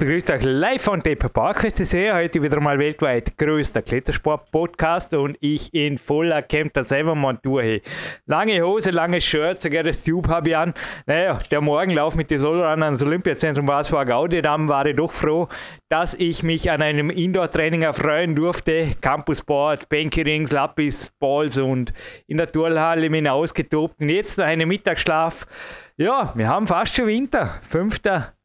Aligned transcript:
begrüßt 0.00 0.30
euch 0.30 0.44
live 0.44 0.80
von 0.80 1.00
Depa 1.00 1.28
Parkwest. 1.28 1.78
Ich 1.78 1.90
sehe 1.90 2.14
heute 2.14 2.42
wieder 2.42 2.58
mal 2.58 2.78
weltweit 2.78 3.36
größter 3.36 3.82
Klettersport-Podcast 3.82 5.12
und 5.12 5.36
ich 5.40 5.74
in 5.74 5.98
voller 5.98 6.40
Camper 6.40 6.84
selber 6.84 7.14
Montur. 7.14 7.62
Lange 8.24 8.62
Hose, 8.62 8.92
langes 8.92 9.26
Shirt, 9.26 9.60
sogar 9.60 9.82
das 9.82 10.02
Tube 10.02 10.26
habe 10.28 10.48
ich 10.48 10.56
an. 10.56 10.72
Naja, 11.04 11.38
der 11.50 11.60
Morgenlauf 11.60 12.14
mit 12.14 12.30
den 12.30 12.38
Solorun 12.38 12.82
ans 12.82 13.02
Olympiazentrum 13.02 13.68
war 13.68 13.82
zwar 13.84 14.06
Gaudi, 14.06 14.40
dann 14.40 14.68
war 14.68 14.86
ich 14.86 14.96
doch 14.96 15.12
froh, 15.12 15.48
dass 15.90 16.14
ich 16.14 16.42
mich 16.42 16.70
an 16.70 16.80
einem 16.80 17.10
Indoor-Training 17.10 17.82
erfreuen 17.82 18.34
durfte. 18.34 18.96
Campusboard, 19.02 19.90
Bänkerings, 19.90 20.50
Lapis, 20.50 21.12
Balls 21.20 21.58
und 21.58 21.92
in 22.26 22.38
der 22.38 22.50
Turnhalle 22.50 23.10
mich 23.10 23.28
ausgetobt. 23.28 24.00
Und 24.00 24.08
jetzt 24.08 24.38
noch 24.38 24.46
einen 24.46 24.66
Mittagsschlaf. 24.66 25.46
Ja, 25.98 26.32
wir 26.36 26.48
haben 26.48 26.66
fast 26.66 26.96
schon 26.96 27.06
Winter. 27.06 27.58
5. 27.68 28.00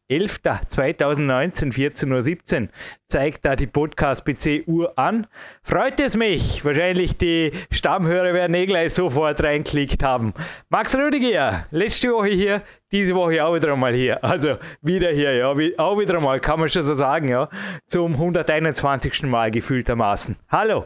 11.2019, 0.09 1.73
14.17 1.73 2.61
Uhr, 2.61 2.67
zeigt 3.08 3.44
da 3.44 3.56
die 3.56 3.66
Podcast-PC-Uhr 3.66 4.97
an. 4.97 5.25
Freut 5.64 6.00
es 6.00 6.16
mich. 6.16 6.64
Wahrscheinlich 6.64 7.17
die 7.17 7.52
Stammhörer 7.72 8.34
werden 8.34 8.53
eh 8.53 8.66
gleich 8.68 8.94
sofort 8.94 9.41
reinklickt 9.41 10.03
haben. 10.03 10.34
Max 10.69 10.96
Rüdiger, 10.96 11.66
letzte 11.72 12.12
Woche 12.12 12.30
hier, 12.30 12.62
diese 12.91 13.16
Woche 13.16 13.44
auch 13.44 13.56
wieder 13.56 13.74
einmal 13.74 13.94
hier. 13.94 14.24
Also 14.24 14.57
wieder 14.81 15.09
hier, 15.12 15.34
ja, 15.34 15.50
auch 15.50 15.97
wieder 15.97 16.18
einmal, 16.18 16.40
kann 16.40 16.59
man 16.59 16.69
schon 16.69 16.84
so 16.84 16.94
sagen, 16.94 17.30
ja. 17.30 17.50
Zum 17.88 18.13
121. 18.13 19.24
Mal 19.24 19.50
gefühltermaßen. 19.50 20.38
Hallo. 20.50 20.85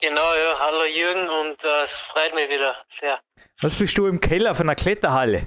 Genau, 0.00 0.34
ja, 0.34 0.58
hallo 0.60 0.84
Jürgen 0.94 1.28
und 1.28 1.64
äh, 1.64 1.82
es 1.82 1.98
freut 1.98 2.34
mich 2.34 2.48
wieder 2.50 2.76
sehr. 2.88 3.18
Was 3.62 3.78
bist 3.78 3.96
du 3.96 4.06
im 4.06 4.20
Keller 4.20 4.54
von 4.54 4.68
einer 4.68 4.76
Kletterhalle? 4.76 5.46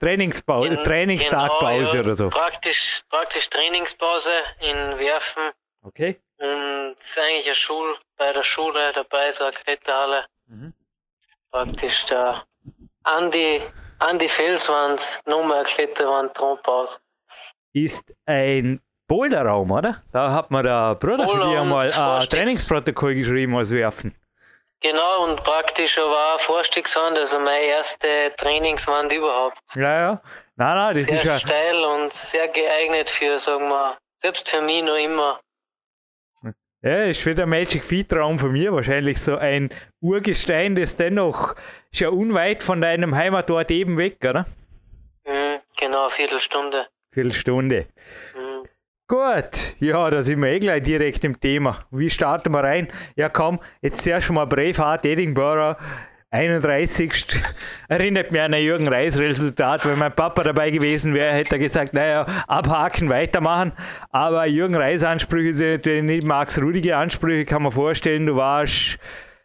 Trainingspause, 0.00 0.68
Gen 0.70 0.84
Trainingstagpause 0.84 1.92
genau, 1.92 1.94
ja, 1.94 2.00
oder 2.00 2.14
so. 2.14 2.28
Praktisch, 2.30 3.02
praktisch 3.10 3.48
Trainingspause 3.50 4.30
in 4.60 4.98
Werfen. 4.98 5.50
Okay. 5.82 6.20
Und 6.38 6.96
es 6.98 7.10
ist 7.10 7.18
eigentlich 7.18 7.46
eine 7.46 7.54
Schule, 7.54 7.94
bei 8.16 8.32
der 8.32 8.42
Schule 8.42 8.90
dabei, 8.94 9.30
so 9.30 9.44
eine 9.44 9.52
Kletterhalle. 9.52 10.24
Mhm. 10.46 10.72
Praktisch 11.50 12.06
da 12.06 12.44
an 13.02 13.30
die, 13.30 13.60
an 13.98 14.18
die 14.18 14.28
Felswand, 14.28 15.20
nochmal 15.26 15.58
eine 15.58 15.64
Kletterwand 15.64 16.38
drum 16.38 16.58
baut. 16.62 17.00
Ist 17.72 18.12
ein 18.24 18.80
Boulderraum, 19.06 19.70
oder? 19.70 20.02
Da 20.12 20.32
hat 20.32 20.50
mir 20.50 20.62
der 20.62 20.94
Bruder 20.94 21.26
Boulder 21.26 21.28
von 21.28 21.50
dir 21.50 21.60
einmal 21.60 21.92
ein 21.92 22.28
Trainingsprotokoll 22.28 23.14
geschrieben 23.14 23.56
als 23.56 23.70
Werfen. 23.70 24.14
Genau, 24.82 25.24
und 25.24 25.42
praktisch 25.44 25.98
war 25.98 26.38
Vorstiegswand, 26.38 27.18
also 27.18 27.38
meine 27.38 27.64
erste 27.64 28.32
Trainingswand 28.38 29.12
überhaupt. 29.12 29.58
Ja, 29.74 30.00
ja. 30.00 30.22
Nein, 30.56 30.76
nein, 30.76 30.94
das 30.96 31.04
sehr 31.04 31.18
ist 31.18 31.24
ja. 31.24 31.38
steil 31.38 31.84
und 31.84 32.12
sehr 32.12 32.48
geeignet 32.48 33.10
für, 33.10 33.38
sagen 33.38 33.68
wir, 33.68 33.98
selbst 34.18 34.48
für 34.48 34.62
mich 34.62 34.82
noch 34.82 34.96
immer. 34.96 35.40
Ja, 36.82 37.04
ist 37.04 37.20
für 37.20 37.34
den 37.34 37.50
Magic 37.50 37.84
Feet 37.84 38.10
Raum 38.14 38.38
von 38.38 38.52
mir 38.52 38.72
wahrscheinlich 38.72 39.20
so 39.20 39.36
ein 39.36 39.68
Urgestein, 40.00 40.76
das 40.76 40.96
dennoch 40.96 41.54
schon 41.92 42.08
unweit 42.08 42.62
von 42.62 42.80
deinem 42.80 43.14
Heimatort 43.14 43.70
eben 43.70 43.98
weg, 43.98 44.16
oder? 44.26 44.46
Mhm, 45.26 45.60
genau, 45.78 46.08
Viertelstunde. 46.08 46.88
Viertelstunde. 47.12 47.86
Mhm. 48.34 48.49
Gut, 49.10 49.74
ja, 49.80 50.08
da 50.08 50.22
sind 50.22 50.40
wir 50.40 50.50
eh 50.50 50.60
gleich 50.60 50.84
direkt 50.84 51.24
im 51.24 51.40
Thema. 51.40 51.80
Wie 51.90 52.08
starten 52.08 52.54
wir 52.54 52.62
rein? 52.62 52.86
Ja, 53.16 53.28
komm, 53.28 53.58
jetzt 53.82 54.04
zuerst 54.04 54.30
mal 54.30 54.44
Braveheart 54.44 55.04
Edinburgh. 55.04 55.76
31. 56.30 57.12
Erinnert 57.88 58.30
mich 58.30 58.40
an 58.40 58.54
ein 58.54 58.62
Jürgen 58.62 58.86
Reis-Resultat. 58.86 59.84
Wenn 59.84 59.98
mein 59.98 60.14
Papa 60.14 60.44
dabei 60.44 60.70
gewesen 60.70 61.12
wäre, 61.12 61.32
hätte 61.32 61.56
er 61.56 61.58
gesagt, 61.58 61.92
naja, 61.92 62.24
abhaken, 62.46 63.08
weitermachen. 63.08 63.72
Aber 64.10 64.46
Jürgen 64.46 64.76
Reis-Ansprüche 64.76 65.54
sind 65.54 65.86
nicht 66.06 66.24
Max 66.24 66.62
Rudige 66.62 66.96
Ansprüche, 66.96 67.46
kann 67.46 67.64
man 67.64 67.72
vorstellen. 67.72 68.26
Du 68.26 68.36
warst, 68.36 68.96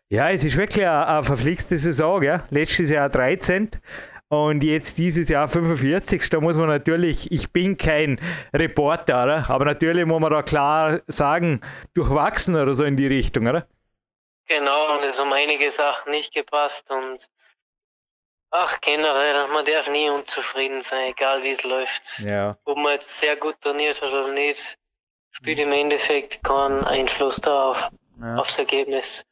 ja, 0.10 0.30
es 0.30 0.44
ist 0.44 0.58
wirklich 0.58 0.86
eine, 0.86 1.08
eine 1.08 1.24
verflixte 1.24 1.80
Saison, 1.80 2.22
ja. 2.22 2.44
Letztes 2.52 2.92
Jahr 2.92 3.10
13. 3.10 3.72
Und 4.44 4.64
jetzt 4.64 4.98
dieses 4.98 5.30
Jahr 5.30 5.48
45. 5.48 6.30
Da 6.30 6.40
muss 6.40 6.58
man 6.58 6.68
natürlich, 6.68 7.32
ich 7.32 7.52
bin 7.52 7.78
kein 7.78 8.20
Reporter, 8.54 9.24
oder? 9.24 9.50
aber 9.50 9.66
natürlich 9.66 10.06
muss 10.06 10.20
man 10.20 10.32
da 10.32 10.44
klar 10.44 11.02
sagen, 11.08 11.62
durchwachsen 11.94 12.56
oder 12.56 12.74
so 12.74 12.84
in 12.84 12.98
die 12.98 13.08
Richtung, 13.08 13.48
oder? 13.48 13.66
Genau, 14.48 14.96
und 14.96 15.04
es 15.04 15.20
haben 15.20 15.34
einige 15.34 15.72
Sachen 15.72 16.12
nicht 16.12 16.34
gepasst 16.34 16.92
und 16.92 17.30
ach, 18.52 18.80
generell, 18.82 19.48
man 19.48 19.66
darf 19.66 19.90
nie 19.90 20.10
unzufrieden 20.10 20.82
sein, 20.82 21.12
egal 21.12 21.44
wie 21.44 21.52
es 21.52 21.64
läuft. 21.64 22.20
Ja. 22.20 22.58
Ob 22.66 22.78
man 22.78 22.94
jetzt 22.94 23.20
sehr 23.20 23.36
gut 23.38 23.60
trainiert 23.62 24.02
hat 24.02 24.14
oder 24.14 24.34
nicht, 24.34 24.78
spielt 25.32 25.60
im 25.60 25.72
Endeffekt 25.72 26.44
keinen 26.44 26.84
Einfluss 26.84 27.38
darauf, 27.38 27.90
ja. 28.20 28.36
aufs 28.36 28.60
Ergebnis. 28.60 29.26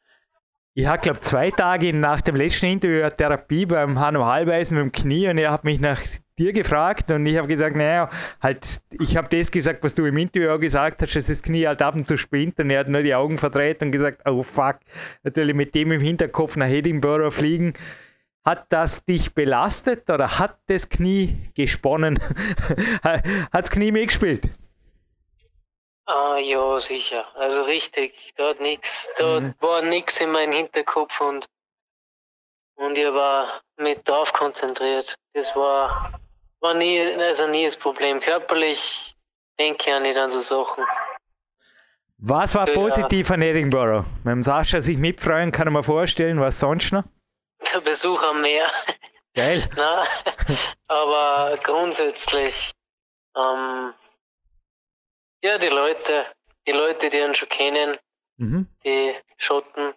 Ich 0.75 0.87
habe, 0.87 0.99
glaube 1.03 1.19
zwei 1.19 1.51
Tage 1.51 1.93
nach 1.93 2.21
dem 2.21 2.35
letzten 2.35 2.65
Interview 2.65 3.07
Therapie 3.07 3.67
beim 3.67 3.99
Hanno 3.99 4.25
Halbeisen 4.25 4.75
mit 4.75 4.85
dem 4.85 4.91
Knie 4.91 5.27
und 5.27 5.37
er 5.37 5.51
hat 5.51 5.63
mich 5.63 5.79
nach 5.79 6.01
dir 6.39 6.51
gefragt 6.51 7.11
und 7.11 7.27
ich 7.27 7.37
habe 7.37 7.47
gesagt, 7.47 7.75
naja, 7.75 8.09
halt, 8.41 8.81
ich 8.99 9.15
habe 9.15 9.29
das 9.29 9.51
gesagt, 9.51 9.83
was 9.83 9.93
du 9.93 10.03
im 10.05 10.17
Interview 10.17 10.49
auch 10.49 10.57
gesagt 10.57 11.03
hast, 11.03 11.15
dass 11.15 11.27
das 11.27 11.43
Knie 11.43 11.67
halt 11.67 11.83
ab 11.83 11.93
und 11.93 12.07
zu 12.07 12.17
spinnt 12.17 12.59
und 12.59 12.71
er 12.71 12.79
hat 12.79 12.89
nur 12.89 13.03
die 13.03 13.13
Augen 13.13 13.37
verdreht 13.37 13.83
und 13.83 13.91
gesagt, 13.91 14.27
oh 14.27 14.41
fuck, 14.41 14.77
natürlich 15.21 15.55
mit 15.55 15.75
dem 15.75 15.91
im 15.91 16.01
Hinterkopf 16.01 16.55
nach 16.55 16.69
Edinburgh 16.69 17.29
fliegen. 17.29 17.73
Hat 18.43 18.65
das 18.69 19.05
dich 19.05 19.35
belastet 19.35 20.09
oder 20.09 20.39
hat 20.39 20.57
das 20.65 20.89
Knie 20.89 21.37
gesponnen? 21.53 22.17
hat 23.03 23.23
das 23.51 23.69
Knie 23.69 23.91
mitgespielt? 23.91 24.49
Ah, 26.05 26.37
ja, 26.37 26.79
sicher. 26.79 27.25
Also 27.35 27.61
richtig, 27.61 28.33
dort 28.35 28.59
nix, 28.59 29.09
dort 29.17 29.43
mhm. 29.43 29.55
war 29.59 29.81
nichts 29.81 30.19
in 30.19 30.31
meinem 30.31 30.51
Hinterkopf 30.51 31.21
und, 31.21 31.45
und 32.75 32.97
ich 32.97 33.05
war 33.05 33.61
mit 33.77 34.07
drauf 34.07 34.33
konzentriert. 34.33 35.15
Das 35.33 35.55
war, 35.55 36.19
war 36.59 36.73
nie, 36.73 36.99
also 36.99 37.47
nie 37.47 37.65
das 37.65 37.77
Problem. 37.77 38.19
Körperlich 38.19 39.15
denke 39.57 39.89
ich 39.89 39.95
auch 39.95 40.01
nicht 40.01 40.17
an 40.17 40.29
so 40.29 40.41
Sachen. 40.41 40.85
Was 42.17 42.55
war 42.55 42.65
positiv 42.67 43.31
an 43.31 43.41
Edinburgh? 43.41 44.05
Dem 44.25 44.43
Sascha 44.43 44.79
sich 44.79 44.97
mitfreuen, 44.97 45.51
kann 45.51 45.67
ich 45.67 45.73
mir 45.73 45.83
vorstellen. 45.83 46.39
Was 46.39 46.59
sonst 46.59 46.93
noch? 46.93 47.03
Der 47.73 47.79
Besuch 47.79 48.21
am 48.23 48.41
Meer. 48.41 48.67
Geil. 49.35 49.67
Nein, 49.77 50.07
aber 50.87 51.53
grundsätzlich, 51.63 52.71
ähm, 53.35 53.93
ja, 55.43 55.57
die 55.57 55.69
Leute, 55.69 56.25
die 56.65 56.71
Leute, 56.71 57.09
die 57.09 57.19
ihn 57.19 57.35
schon 57.35 57.49
kennen, 57.49 57.97
mhm. 58.37 58.67
die 58.83 59.15
Schotten. 59.37 59.93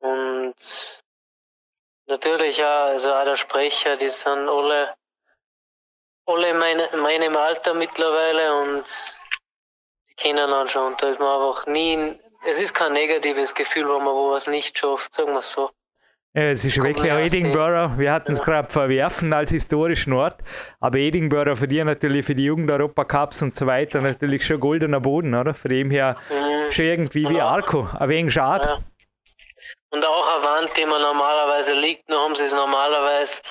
Und 0.00 0.56
Natürlich, 2.10 2.56
ja, 2.56 2.86
also 2.86 3.14
auch 3.14 3.22
der 3.22 3.36
Sprecher, 3.36 3.96
die 3.96 4.08
sind 4.08 4.48
alle, 4.48 4.96
alle 6.26 6.50
in 6.50 6.58
meine, 6.58 6.90
meinem 6.96 7.36
Alter 7.36 7.72
mittlerweile 7.72 8.56
und 8.56 8.84
die 10.08 10.14
kennen 10.14 10.50
dann 10.50 10.68
schon. 10.68 10.96
Da 10.96 11.08
ist 11.08 11.20
man 11.20 11.40
einfach 11.40 11.66
nie, 11.66 12.18
es 12.44 12.58
ist 12.58 12.74
kein 12.74 12.94
negatives 12.94 13.54
Gefühl, 13.54 13.88
wenn 13.88 14.02
man 14.02 14.12
wo 14.12 14.32
was 14.32 14.48
nicht 14.48 14.76
schafft, 14.76 15.14
sagen 15.14 15.34
wir 15.34 15.38
es 15.38 15.52
so. 15.52 15.70
Ja, 16.32 16.42
es 16.44 16.64
ist 16.64 16.76
wirklich 16.76 17.10
auch 17.10 17.18
Edinburgh, 17.18 17.98
wir 17.98 18.12
hatten 18.12 18.32
es 18.32 18.40
gerade 18.40 18.68
verwerfen 18.70 19.32
als 19.32 19.50
historischen 19.50 20.12
Ort, 20.12 20.40
aber 20.78 20.98
Edinburgh 20.98 21.56
für 21.56 21.66
die 21.66 21.82
natürlich 21.82 22.24
für 22.24 22.36
die 22.36 22.44
Jugend-Europacups 22.44 23.42
und 23.42 23.56
so 23.56 23.66
weiter 23.66 24.00
natürlich 24.00 24.46
schon 24.46 24.60
goldener 24.60 25.00
Boden, 25.00 25.34
oder? 25.34 25.54
Von 25.54 25.70
dem 25.70 25.90
her 25.90 26.14
mhm. 26.28 26.70
schon 26.70 26.84
irgendwie 26.84 27.28
wie 27.28 27.40
Arco, 27.40 27.88
ein 27.98 28.08
wenig 28.08 28.32
schade. 28.32 28.68
Ja. 28.68 28.78
Und 29.90 30.06
auch 30.06 30.36
eine 30.36 30.44
Wand, 30.44 30.76
die 30.76 30.86
man 30.86 31.02
normalerweise 31.02 31.74
liegt, 31.74 32.08
nur 32.08 32.20
haben 32.20 32.36
sie 32.36 32.44
es 32.44 32.52
normalerweise 32.52 33.42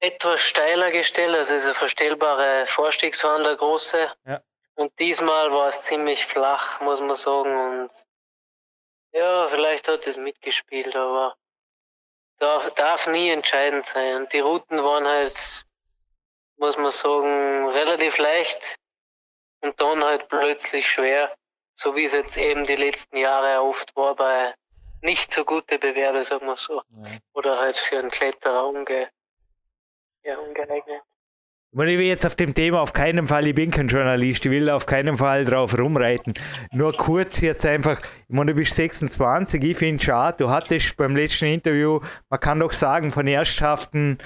etwas 0.00 0.42
steiler 0.42 0.90
gestellt, 0.90 1.34
also 1.34 1.54
ist 1.54 1.64
eine 1.64 1.74
verstellbare 1.74 2.66
Vorstiegswand, 2.66 3.46
eine 3.46 3.56
große. 3.56 4.06
Ja. 4.26 4.42
Und 4.74 4.92
diesmal 4.98 5.50
war 5.50 5.68
es 5.68 5.80
ziemlich 5.82 6.26
flach, 6.26 6.80
muss 6.82 7.00
man 7.00 7.16
sagen. 7.16 7.80
Und 7.80 7.90
ja, 9.12 9.46
vielleicht 9.48 9.88
hat 9.88 10.06
es 10.06 10.18
mitgespielt, 10.18 10.94
aber 10.94 11.36
darf, 12.40 12.72
darf 12.74 13.06
nie 13.06 13.30
entscheidend 13.30 13.86
sein. 13.86 14.16
Und 14.16 14.32
die 14.32 14.40
Routen 14.40 14.82
waren 14.82 15.06
halt, 15.06 15.64
muss 16.56 16.76
man 16.76 16.90
sagen, 16.90 17.68
relativ 17.68 18.18
leicht 18.18 18.76
und 19.60 19.80
dann 19.80 20.02
halt 20.02 20.28
plötzlich 20.28 20.88
schwer, 20.88 21.34
so 21.74 21.94
wie 21.94 22.04
es 22.04 22.12
jetzt 22.12 22.36
eben 22.36 22.66
die 22.66 22.76
letzten 22.76 23.16
Jahre 23.16 23.62
oft 23.62 23.94
war 23.96 24.14
bei 24.16 24.54
nicht 25.02 25.32
so 25.32 25.44
gute 25.44 25.78
Bewerbe, 25.78 26.22
sagen 26.24 26.46
wir 26.46 26.56
so. 26.56 26.82
Ja. 26.90 27.06
Oder 27.32 27.58
halt 27.58 27.78
für 27.78 27.98
einen 27.98 28.10
Kletterer 28.10 28.66
unge 28.66 29.10
ja, 30.22 30.36
ungeeignet. 30.38 31.02
Ich 31.72 31.78
will 31.78 32.00
jetzt 32.00 32.26
auf 32.26 32.34
dem 32.34 32.52
Thema 32.52 32.80
auf 32.80 32.92
keinen 32.92 33.28
Fall, 33.28 33.46
ich 33.46 33.54
bin 33.54 33.70
kein 33.70 33.86
Journalist, 33.86 34.44
ich 34.44 34.50
will 34.50 34.68
auf 34.70 34.86
keinen 34.86 35.16
Fall 35.16 35.44
drauf 35.44 35.78
rumreiten. 35.78 36.34
Nur 36.72 36.92
kurz 36.92 37.40
jetzt 37.42 37.64
einfach, 37.64 38.00
ich 38.00 38.34
meine, 38.34 38.50
du 38.50 38.56
bist 38.56 38.74
26, 38.74 39.62
ich 39.62 39.76
finde 39.76 40.00
es 40.00 40.02
schade, 40.02 40.38
du 40.38 40.50
hattest 40.50 40.96
beim 40.96 41.14
letzten 41.14 41.44
Interview, 41.44 42.00
man 42.28 42.40
kann 42.40 42.58
doch 42.58 42.72
sagen, 42.72 43.12
von 43.12 43.28
ernsthaften 43.28 44.18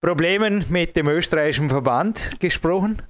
Problemen 0.00 0.64
mit 0.68 0.96
dem 0.96 1.06
österreichischen 1.06 1.68
Verband 1.68 2.40
gesprochen. 2.40 3.00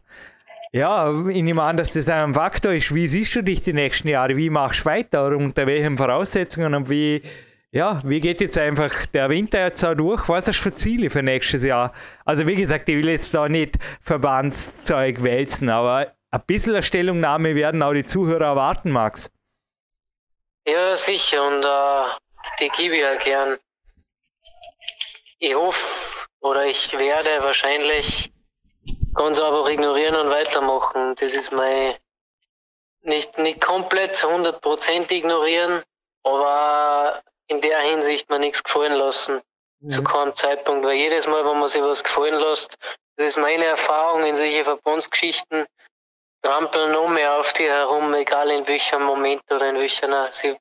Ja, 0.73 1.11
ich 1.31 1.43
nehme 1.43 1.63
an, 1.63 1.79
dass 1.79 1.95
das 1.95 2.07
ein 2.11 2.35
Faktor 2.35 2.73
ist. 2.73 2.95
Wie 2.95 3.09
siehst 3.09 3.35
du 3.35 3.43
dich 3.43 3.63
die 3.63 3.73
nächsten 3.73 4.09
Jahre? 4.09 4.37
Wie 4.37 4.51
machst 4.51 4.83
du 4.83 4.91
weiter? 4.91 5.29
Unter 5.29 5.67
welchen 5.67 5.97
Voraussetzungen? 5.97 6.75
Und 6.75 6.91
wie, 6.91 7.23
ja, 7.73 8.01
wie 8.05 8.21
geht 8.21 8.41
jetzt 8.41 8.59
einfach 8.59 9.07
der 9.07 9.31
Winter 9.31 9.61
jetzt 9.61 9.85
auch 9.85 9.95
durch? 9.95 10.29
Was 10.29 10.49
hast 10.49 10.59
du 10.59 10.63
für 10.71 10.75
Ziele 10.75 11.09
für 11.09 11.23
nächstes 11.23 11.63
Jahr? 11.63 11.93
Also, 12.25 12.47
wie 12.49 12.57
gesagt, 12.57 12.89
ich 12.89 12.97
will 12.97 13.09
jetzt 13.09 13.33
da 13.35 13.49
nicht 13.49 13.77
Verbandszeug 14.01 15.23
wälzen, 15.23 15.69
aber 15.69 16.13
ein 16.33 16.43
bisschen 16.47 16.75
eine 16.75 16.83
Stellungnahme 16.83 17.55
werden 17.55 17.83
auch 17.83 17.93
die 17.93 18.05
Zuhörer 18.05 18.47
erwarten, 18.47 18.91
Max. 18.91 19.31
Ja, 20.67 20.97
sicher. 20.97 21.47
Und 21.47 21.65
äh, 21.65 22.03
die 22.61 22.69
gebe 22.71 22.95
ich 22.97 23.03
ja 23.03 23.15
gern. 23.17 23.57
Ich 25.39 25.55
hoffe, 25.55 26.27
oder 26.41 26.67
ich 26.67 26.93
werde 26.99 27.43
wahrscheinlich 27.43 28.33
ganz 29.15 29.41
einfach 29.41 29.69
ignorieren 29.69 30.17
und 30.17 30.31
weitermachen. 30.31 31.15
Das 31.21 31.33
ist 31.35 31.53
mein, 31.53 31.95
nicht, 33.03 33.39
nicht 33.39 33.61
komplett 33.61 34.17
100% 34.17 35.11
ignorieren, 35.13 35.83
aber 36.25 37.23
in 37.51 37.61
der 37.61 37.81
Hinsicht 37.81 38.31
mir 38.31 38.39
nichts 38.39 38.63
gefallen 38.63 38.93
lassen. 38.93 39.43
Mhm. 39.81 39.91
Zu 39.91 40.05
keinem 40.05 40.35
Zeitpunkt. 40.35 40.85
Weil 40.87 40.95
jedes 40.95 41.27
Mal, 41.27 41.45
wenn 41.45 41.59
man 41.59 41.69
sich 41.69 41.83
was 41.83 42.05
gefallen 42.05 42.41
lässt, 42.41 42.77
das 43.17 43.27
ist 43.29 43.39
meine 43.39 43.65
Erfahrung 43.65 44.25
in 44.25 44.37
solche 44.37 44.65
Verbandsgeschichten, 44.65 45.67
trampeln 46.43 46.93
noch 46.93 47.09
mehr 47.09 47.39
auf 47.39 47.53
die 47.53 47.69
herum, 47.69 48.15
egal 48.15 48.51
in 48.51 48.67
welchem 48.67 49.03
Moment 49.03 49.43
oder 49.51 49.69
in 49.69 49.77
welcher. 49.77 50.33
Sie, 50.33 50.57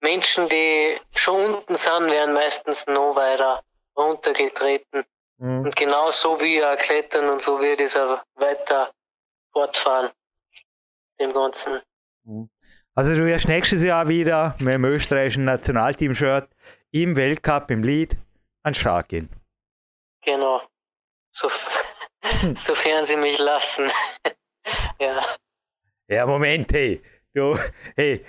Menschen, 0.00 0.48
die 0.48 1.00
schon 1.14 1.54
unten 1.54 1.76
sind, 1.76 2.10
werden 2.10 2.34
meistens 2.34 2.86
noch 2.86 3.14
weiter 3.16 3.62
runtergetreten. 3.96 5.04
Mhm. 5.38 5.64
Und 5.64 5.76
genau 5.76 6.10
so 6.10 6.40
wie 6.40 6.58
er 6.58 6.76
klettern 6.76 7.30
und 7.30 7.40
so 7.40 7.60
wird 7.60 7.80
es 7.80 7.96
auch 7.96 8.22
weiter 8.34 8.90
fortfahren. 9.52 10.10
Dem 11.18 11.32
Ganzen. 11.32 11.80
Mhm. 12.24 12.50
Also 12.96 13.14
du 13.14 13.26
wirst 13.26 13.46
nächstes 13.46 13.82
Jahr 13.82 14.08
wieder 14.08 14.54
mit 14.60 14.72
dem 14.72 14.84
österreichischen 14.86 15.44
Nationalteam-Shirt 15.44 16.48
im 16.92 17.14
Weltcup, 17.14 17.70
im 17.70 17.82
Lead, 17.82 18.16
an 18.62 18.72
Start 18.72 19.10
gehen. 19.10 19.28
Genau. 20.24 20.62
So, 21.30 21.48
sofern 22.54 23.04
sie 23.04 23.16
mich 23.16 23.38
lassen. 23.38 23.84
ja. 24.98 25.20
Ja, 26.08 26.24
Moment, 26.24 26.72
hey. 26.72 27.02
Du, 27.34 27.58
hey, 27.96 28.24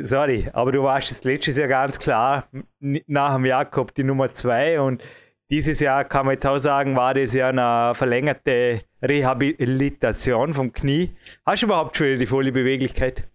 sorry, 0.00 0.48
aber 0.54 0.72
du 0.72 0.82
warst 0.82 1.10
das 1.10 1.22
letztes 1.24 1.58
Jahr 1.58 1.68
ganz 1.68 1.98
klar 1.98 2.48
nach 2.80 3.34
dem 3.34 3.44
Jakob 3.44 3.94
die 3.94 4.02
Nummer 4.02 4.30
2 4.30 4.80
und 4.80 5.02
dieses 5.50 5.80
Jahr 5.80 6.04
kann 6.04 6.24
man 6.24 6.36
jetzt 6.36 6.46
auch 6.46 6.56
sagen, 6.56 6.96
war 6.96 7.12
das 7.12 7.34
ja 7.34 7.50
eine 7.50 7.94
verlängerte 7.94 8.80
Rehabilitation 9.02 10.54
vom 10.54 10.72
Knie. 10.72 11.14
Hast 11.44 11.62
du 11.62 11.66
überhaupt 11.66 11.98
schon 11.98 12.18
die 12.18 12.26
volle 12.26 12.50
Beweglichkeit? 12.50 13.28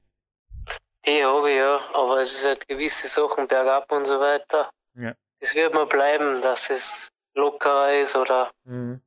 Die 1.06 1.24
habe 1.24 1.52
ich 1.52 1.58
ja, 1.58 1.80
aber 1.94 2.22
es 2.22 2.32
ist 2.32 2.46
halt 2.46 2.68
gewisse 2.68 3.08
Sachen 3.08 3.48
bergab 3.48 3.92
und 3.92 4.06
so 4.06 4.20
weiter. 4.20 4.70
Ja. 4.96 5.14
Es 5.40 5.54
wird 5.56 5.74
mal 5.74 5.86
bleiben, 5.86 6.42
dass 6.42 6.70
es 6.70 7.10
lockerer 7.34 7.94
ist 7.98 8.16
oder. 8.16 8.52
Mhm. 8.64 9.02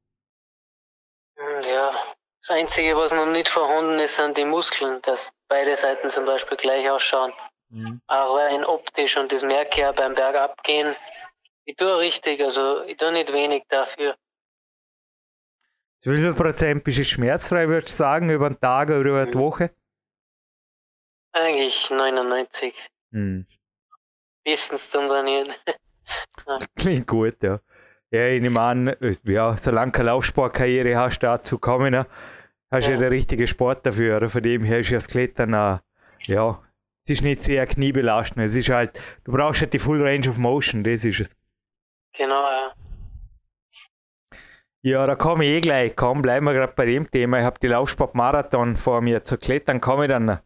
Ja, 1.62 1.94
das 2.40 2.50
Einzige, 2.50 2.96
was 2.96 3.12
noch 3.12 3.26
nicht 3.26 3.48
vorhanden 3.48 3.98
ist, 3.98 4.16
sind 4.16 4.36
die 4.36 4.44
Muskeln, 4.44 5.00
dass 5.02 5.32
beide 5.48 5.76
Seiten 5.76 6.10
zum 6.10 6.26
Beispiel 6.26 6.56
gleich 6.56 6.88
ausschauen. 6.90 7.32
Mhm. 7.68 8.00
Auch 8.06 8.36
rein 8.36 8.64
optisch 8.64 9.16
und 9.16 9.32
das 9.32 9.42
merke 9.42 9.70
ich 9.70 9.76
ja 9.78 9.92
beim 9.92 10.14
Bergabgehen 10.14 10.94
ich 11.66 11.76
tue 11.76 11.98
richtig, 11.98 12.40
also 12.42 12.82
ich 12.84 12.96
tue 12.96 13.12
nicht 13.12 13.32
wenig 13.32 13.64
dafür. 13.68 14.16
Wie 16.02 16.16
viel 16.16 16.34
Prozent 16.34 16.84
bist 16.84 16.98
du 16.98 17.04
schmerzfrei, 17.04 17.68
würdest 17.68 17.94
du 17.94 18.04
sagen, 18.04 18.30
über 18.30 18.46
einen 18.46 18.60
Tag 18.60 18.90
oder 18.90 19.00
über 19.00 19.22
eine 19.22 19.32
hm. 19.32 19.40
Woche? 19.40 19.70
Eigentlich 21.36 21.90
99. 21.90 22.74
Hm. 23.12 23.44
Bestens 24.42 24.90
zum 24.90 25.06
Trainieren. 25.06 25.52
Klingt 26.76 27.06
gut, 27.06 27.42
ja. 27.42 27.60
Ja, 28.10 28.28
ich 28.28 28.40
nehme 28.40 28.60
an, 28.60 28.94
ja, 29.24 29.56
solange 29.58 29.92
keine 29.92 30.06
Laufsportkarriere 30.06 30.96
hast, 30.96 31.18
dazu 31.18 31.58
kommen, 31.58 31.90
ne? 31.90 32.06
hast 32.70 32.86
du 32.86 32.92
ja. 32.92 32.96
ja 32.96 33.02
den 33.02 33.12
richtigen 33.12 33.46
Sport 33.46 33.84
dafür. 33.84 34.28
Von 34.30 34.42
dem 34.42 34.64
her 34.64 34.78
ist 34.78 34.90
ja 34.90 34.96
das 34.96 35.08
Klettern, 35.08 35.52
uh, 35.52 35.78
ja, 36.22 36.62
es 37.04 37.10
ist 37.10 37.22
nicht 37.22 37.44
sehr 37.44 37.66
kniebelastend. 37.66 38.44
Es 38.44 38.54
ist 38.54 38.70
halt, 38.70 38.98
du 39.24 39.32
brauchst 39.32 39.60
halt 39.60 39.74
die 39.74 39.78
Full 39.78 40.02
Range 40.02 40.28
of 40.28 40.38
Motion, 40.38 40.84
das 40.84 41.04
ist 41.04 41.20
es. 41.20 41.36
Genau, 42.16 42.42
ja. 42.42 42.72
Ja, 44.82 45.06
da 45.06 45.16
komme 45.16 45.44
ich 45.44 45.50
eh 45.50 45.60
gleich. 45.60 45.96
Komm, 45.96 46.22
bleiben 46.22 46.46
wir 46.46 46.54
gerade 46.54 46.72
bei 46.74 46.86
dem 46.86 47.10
Thema. 47.10 47.40
Ich 47.40 47.44
habe 47.44 47.58
die 47.58 47.66
Laufsportmarathon 47.66 48.76
vor 48.76 49.00
mir. 49.00 49.24
Zu 49.24 49.36
klettern 49.36 49.80
komme 49.80 50.04
ich 50.04 50.10
dann. 50.10 50.38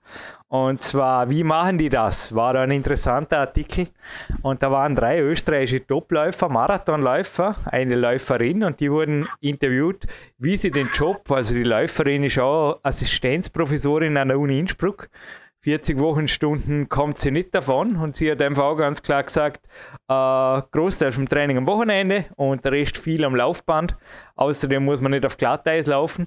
Und 0.50 0.83
zwar, 0.83 1.30
wie 1.30 1.45
machen 1.45 1.78
die 1.78 1.88
das? 1.88 2.35
War 2.35 2.57
ein 2.57 2.73
interessanter 2.73 3.38
Artikel. 3.38 3.87
Und 4.42 4.64
da 4.64 4.73
waren 4.73 4.97
drei 4.97 5.21
österreichische 5.21 5.87
Topläufer, 5.87 6.49
Marathonläufer, 6.49 7.54
eine 7.66 7.95
Läuferin 7.95 8.64
und 8.64 8.80
die 8.80 8.90
wurden 8.90 9.28
interviewt, 9.40 10.09
wie 10.38 10.57
sie 10.57 10.73
den 10.73 10.88
Job, 10.92 11.30
also 11.30 11.54
die 11.54 11.62
Läuferin 11.62 12.25
ist 12.25 12.40
auch 12.40 12.80
Assistenzprofessorin 12.83 14.16
an 14.16 14.26
der 14.26 14.40
Uni 14.40 14.59
Innsbruck, 14.59 15.09
40 15.62 16.00
Wochenstunden 16.00 16.88
kommt 16.88 17.19
sie 17.19 17.30
nicht 17.30 17.54
davon 17.54 17.95
und 17.97 18.16
sie 18.16 18.28
hat 18.30 18.42
einfach 18.42 18.64
auch 18.64 18.76
ganz 18.76 19.02
klar 19.02 19.23
gesagt, 19.23 19.69
äh, 20.09 20.62
Großteil 20.73 21.12
vom 21.12 21.28
Training 21.28 21.59
am 21.59 21.66
Wochenende 21.66 22.25
und 22.35 22.64
der 22.64 22.73
Rest 22.73 22.99
viel 22.99 23.25
am 23.25 23.37
Laufband. 23.37 23.95
Außerdem 24.35 24.85
muss 24.85 25.00
man 25.00 25.12
nicht 25.12 25.26
auf 25.26 25.37
Glatteis 25.37 25.87
laufen. 25.87 26.26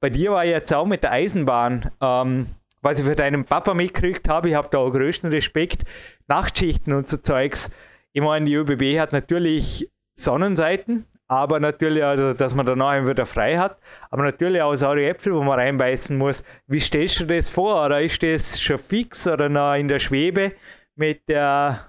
Bei 0.00 0.10
dir 0.10 0.32
war 0.32 0.44
jetzt 0.44 0.72
auch 0.72 0.86
mit 0.86 1.02
der 1.02 1.12
Eisenbahn, 1.12 1.90
ähm, 2.00 2.46
was 2.84 2.98
ich 2.98 3.06
für 3.06 3.16
deinen 3.16 3.44
Papa 3.44 3.72
mitgekriegt 3.72 4.28
habe, 4.28 4.50
ich 4.50 4.54
habe 4.54 4.68
da 4.70 4.78
auch 4.78 4.90
größten 4.90 5.30
Respekt, 5.30 5.84
Nachtschichten 6.28 6.92
und 6.92 7.08
so 7.08 7.16
Zeugs. 7.16 7.70
Ich 8.12 8.20
meine, 8.20 8.44
die 8.44 8.54
ÖBB 8.54 9.00
hat 9.00 9.12
natürlich 9.12 9.90
Sonnenseiten, 10.14 11.06
aber 11.26 11.60
natürlich 11.60 12.04
auch, 12.04 12.34
dass 12.34 12.54
man 12.54 12.66
danach 12.66 13.06
wieder 13.06 13.24
frei 13.24 13.56
hat, 13.56 13.78
aber 14.10 14.24
natürlich 14.24 14.60
auch 14.60 14.74
saure 14.74 15.06
Äpfel, 15.06 15.34
wo 15.34 15.42
man 15.42 15.58
reinbeißen 15.58 16.16
muss. 16.16 16.44
Wie 16.66 16.78
stellst 16.78 17.20
du 17.20 17.24
das 17.24 17.48
vor? 17.48 17.86
Oder 17.86 18.02
ist 18.02 18.22
das 18.22 18.60
schon 18.60 18.76
fix 18.76 19.26
oder 19.26 19.48
noch 19.48 19.74
in 19.74 19.88
der 19.88 19.98
Schwebe 19.98 20.52
mit 20.94 21.26
der 21.26 21.86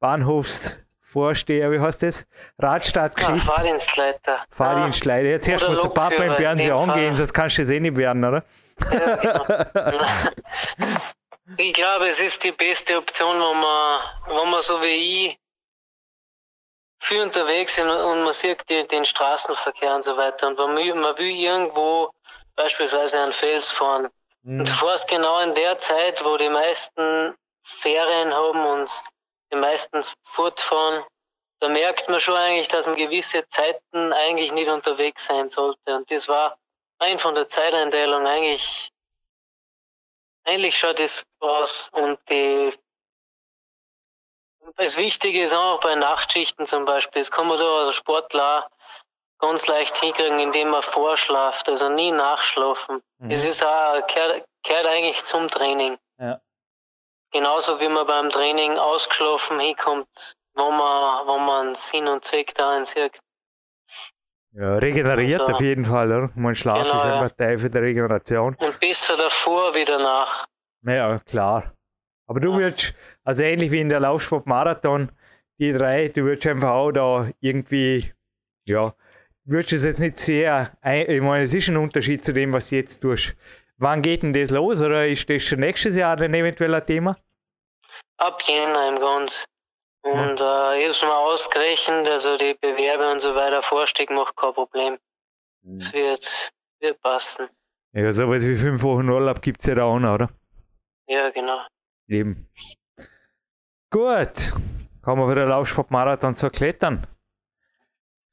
Bahnhofsvorsteher, 0.00 1.70
wie 1.70 1.80
heißt 1.80 2.02
das? 2.02 2.26
Radstadtgeschichte? 2.58 3.46
Ja, 3.46 3.54
Fahrdienstleiter. 3.54 4.36
Fahrdienstleiter. 4.50 5.28
Jetzt 5.28 5.48
erst 5.50 5.68
muss 5.68 5.82
der 5.82 5.90
Papa 5.90 6.22
im 6.22 6.32
Fernseher 6.32 6.76
angehen, 6.76 7.14
sonst 7.14 7.34
kannst 7.34 7.58
du 7.58 7.62
es 7.62 7.70
eh 7.70 7.78
nicht 7.78 7.98
werden, 7.98 8.24
oder? 8.24 8.42
Ich 11.56 11.72
glaube, 11.72 12.08
es 12.08 12.20
ist 12.20 12.44
die 12.44 12.52
beste 12.52 12.96
Option, 12.96 13.34
wenn 13.40 13.60
man, 13.60 14.00
wenn 14.28 14.50
man 14.50 14.62
so 14.62 14.80
wie 14.82 15.26
ich 15.26 15.38
viel 17.02 17.22
unterwegs 17.22 17.74
sind 17.74 17.88
und 17.88 18.22
man 18.22 18.32
sieht 18.32 18.68
die, 18.68 18.86
den 18.86 19.04
Straßenverkehr 19.04 19.94
und 19.94 20.04
so 20.04 20.16
weiter. 20.16 20.48
Und 20.48 20.58
man 20.58 20.76
will, 20.76 20.94
man 20.94 21.18
will 21.18 21.34
irgendwo 21.34 22.10
beispielsweise 22.54 23.20
einen 23.20 23.32
Fels 23.32 23.72
fahren. 23.72 24.08
Mhm. 24.42 24.60
Und 24.60 24.68
du 24.68 24.72
fährst 24.72 25.08
genau 25.08 25.40
in 25.40 25.54
der 25.54 25.78
Zeit, 25.78 26.24
wo 26.24 26.36
die 26.36 26.50
meisten 26.50 27.34
Ferien 27.62 28.32
haben 28.32 28.64
und 28.64 28.90
die 29.52 29.56
meisten 29.56 30.04
fortfahren. 30.24 31.04
Da 31.60 31.68
merkt 31.68 32.08
man 32.08 32.20
schon 32.20 32.36
eigentlich, 32.36 32.68
dass 32.68 32.86
man 32.86 32.96
gewisse 32.96 33.46
Zeiten 33.48 34.12
eigentlich 34.12 34.52
nicht 34.52 34.68
unterwegs 34.68 35.26
sein 35.26 35.48
sollte. 35.48 35.96
Und 35.96 36.10
das 36.10 36.28
war 36.28 36.56
ein 37.00 37.18
von 37.18 37.34
der 37.34 37.48
Zeiteinteilung 37.48 38.26
eigentlich, 38.26 38.90
eigentlich 40.44 40.78
schaut 40.78 41.00
es 41.00 41.26
aus. 41.40 41.88
Und 41.92 42.18
die 42.28 42.72
das 44.76 44.96
Wichtige 44.96 45.42
ist 45.42 45.54
auch 45.54 45.80
bei 45.80 45.94
Nachtschichten 45.94 46.66
zum 46.66 46.84
Beispiel, 46.84 47.22
das 47.22 47.30
kann 47.30 47.48
man 47.48 47.58
da 47.58 47.80
als 47.80 47.94
Sportler 47.94 48.70
ganz 49.38 49.66
leicht 49.66 49.96
hinkriegen, 49.96 50.38
indem 50.38 50.68
man 50.70 50.82
vorschlaft, 50.82 51.68
also 51.68 51.88
nie 51.88 52.12
nachschlafen. 52.12 53.02
Mhm. 53.18 53.30
Das 53.30 53.44
ist 53.44 53.64
auch, 53.64 54.06
gehört, 54.06 54.44
gehört 54.62 54.86
eigentlich 54.86 55.24
zum 55.24 55.48
Training. 55.48 55.98
Ja. 56.18 56.40
Genauso 57.32 57.80
wie 57.80 57.88
man 57.88 58.06
beim 58.06 58.28
Training 58.28 58.78
ausgeschlafen 58.78 59.58
hinkommt, 59.60 60.36
wo 60.54 60.70
man, 60.70 61.26
wo 61.26 61.38
man 61.38 61.74
Sinn 61.74 62.08
und 62.08 62.24
Zweck 62.24 62.54
darin 62.54 62.84
sieht. 62.84 63.18
Ja, 64.52 64.78
regeneriert 64.78 65.40
also, 65.40 65.54
auf 65.54 65.60
jeden 65.60 65.84
Fall, 65.84 66.10
oder? 66.12 66.30
Man 66.34 66.54
Schlaf 66.54 66.82
genau, 66.82 66.98
ist 66.98 67.04
einfach 67.04 67.38
ja. 67.38 67.46
Teil 67.46 67.58
für 67.58 67.70
die 67.70 67.78
Regeneration. 67.78 68.56
Und 68.58 68.80
besser 68.80 69.16
davor 69.16 69.74
wie 69.74 69.84
danach. 69.84 70.46
Ja, 70.82 71.18
klar. 71.20 71.72
Aber 72.26 72.40
du 72.40 72.54
würdest, 72.54 72.94
also 73.24 73.42
ähnlich 73.44 73.70
wie 73.70 73.80
in 73.80 73.88
der 73.88 74.00
Laufsport-Marathon, 74.00 75.10
die 75.58 75.72
drei, 75.72 76.08
du 76.08 76.22
würdest 76.22 76.46
einfach 76.46 76.70
auch 76.70 76.90
da 76.90 77.30
irgendwie, 77.40 78.12
ja, 78.66 78.92
würdest 79.44 79.72
es 79.72 79.84
jetzt 79.84 80.00
nicht 80.00 80.18
sehr, 80.18 80.72
ich 80.82 81.20
meine, 81.20 81.44
es 81.44 81.54
ist 81.54 81.68
ein 81.68 81.76
Unterschied 81.76 82.24
zu 82.24 82.32
dem, 82.32 82.52
was 82.52 82.68
du 82.68 82.76
jetzt 82.76 83.00
tust. 83.00 83.36
Wann 83.78 84.02
geht 84.02 84.22
denn 84.22 84.32
das 84.32 84.50
los 84.50 84.80
oder 84.80 85.06
ist 85.06 85.28
das 85.30 85.42
schon 85.42 85.60
nächstes 85.60 85.96
Jahr 85.96 86.16
dann 86.16 86.34
eventuell 86.34 86.74
ein 86.74 86.82
Thema? 86.82 87.16
Ab 88.18 88.42
Jänner 88.42 88.88
im 88.88 88.96
Ganz. 88.96 89.44
Und 90.02 90.40
ja. 90.40 90.72
äh, 90.72 90.78
ich 90.78 90.84
habe 90.84 90.90
es 90.90 91.02
mal 91.02 91.18
ausgerechnet, 91.18 92.08
also 92.08 92.36
die 92.36 92.54
Bewerbe 92.54 93.10
und 93.10 93.20
so 93.20 93.34
weiter, 93.34 93.62
Vorstieg 93.62 94.10
macht 94.10 94.36
kein 94.36 94.54
Problem. 94.54 94.98
Es 95.76 95.92
hm. 95.92 96.00
wird, 96.00 96.52
wird 96.80 97.00
passen. 97.02 97.48
Ja, 97.92 98.10
sowas 98.12 98.46
wie 98.46 98.56
fünf 98.56 98.82
Wochen 98.82 99.08
Urlaub 99.08 99.42
gibt 99.42 99.60
es 99.60 99.66
ja 99.66 99.74
da 99.74 99.84
auch 99.84 99.98
noch, 99.98 100.14
oder? 100.14 100.30
Ja, 101.06 101.30
genau. 101.30 101.60
Eben. 102.08 102.48
Gut, 103.90 104.52
kommen 105.02 105.22
wir 105.22 105.30
wieder 105.30 105.46
Laufsportmarathon 105.46 106.34
zur 106.34 106.50
Klettern. 106.50 107.06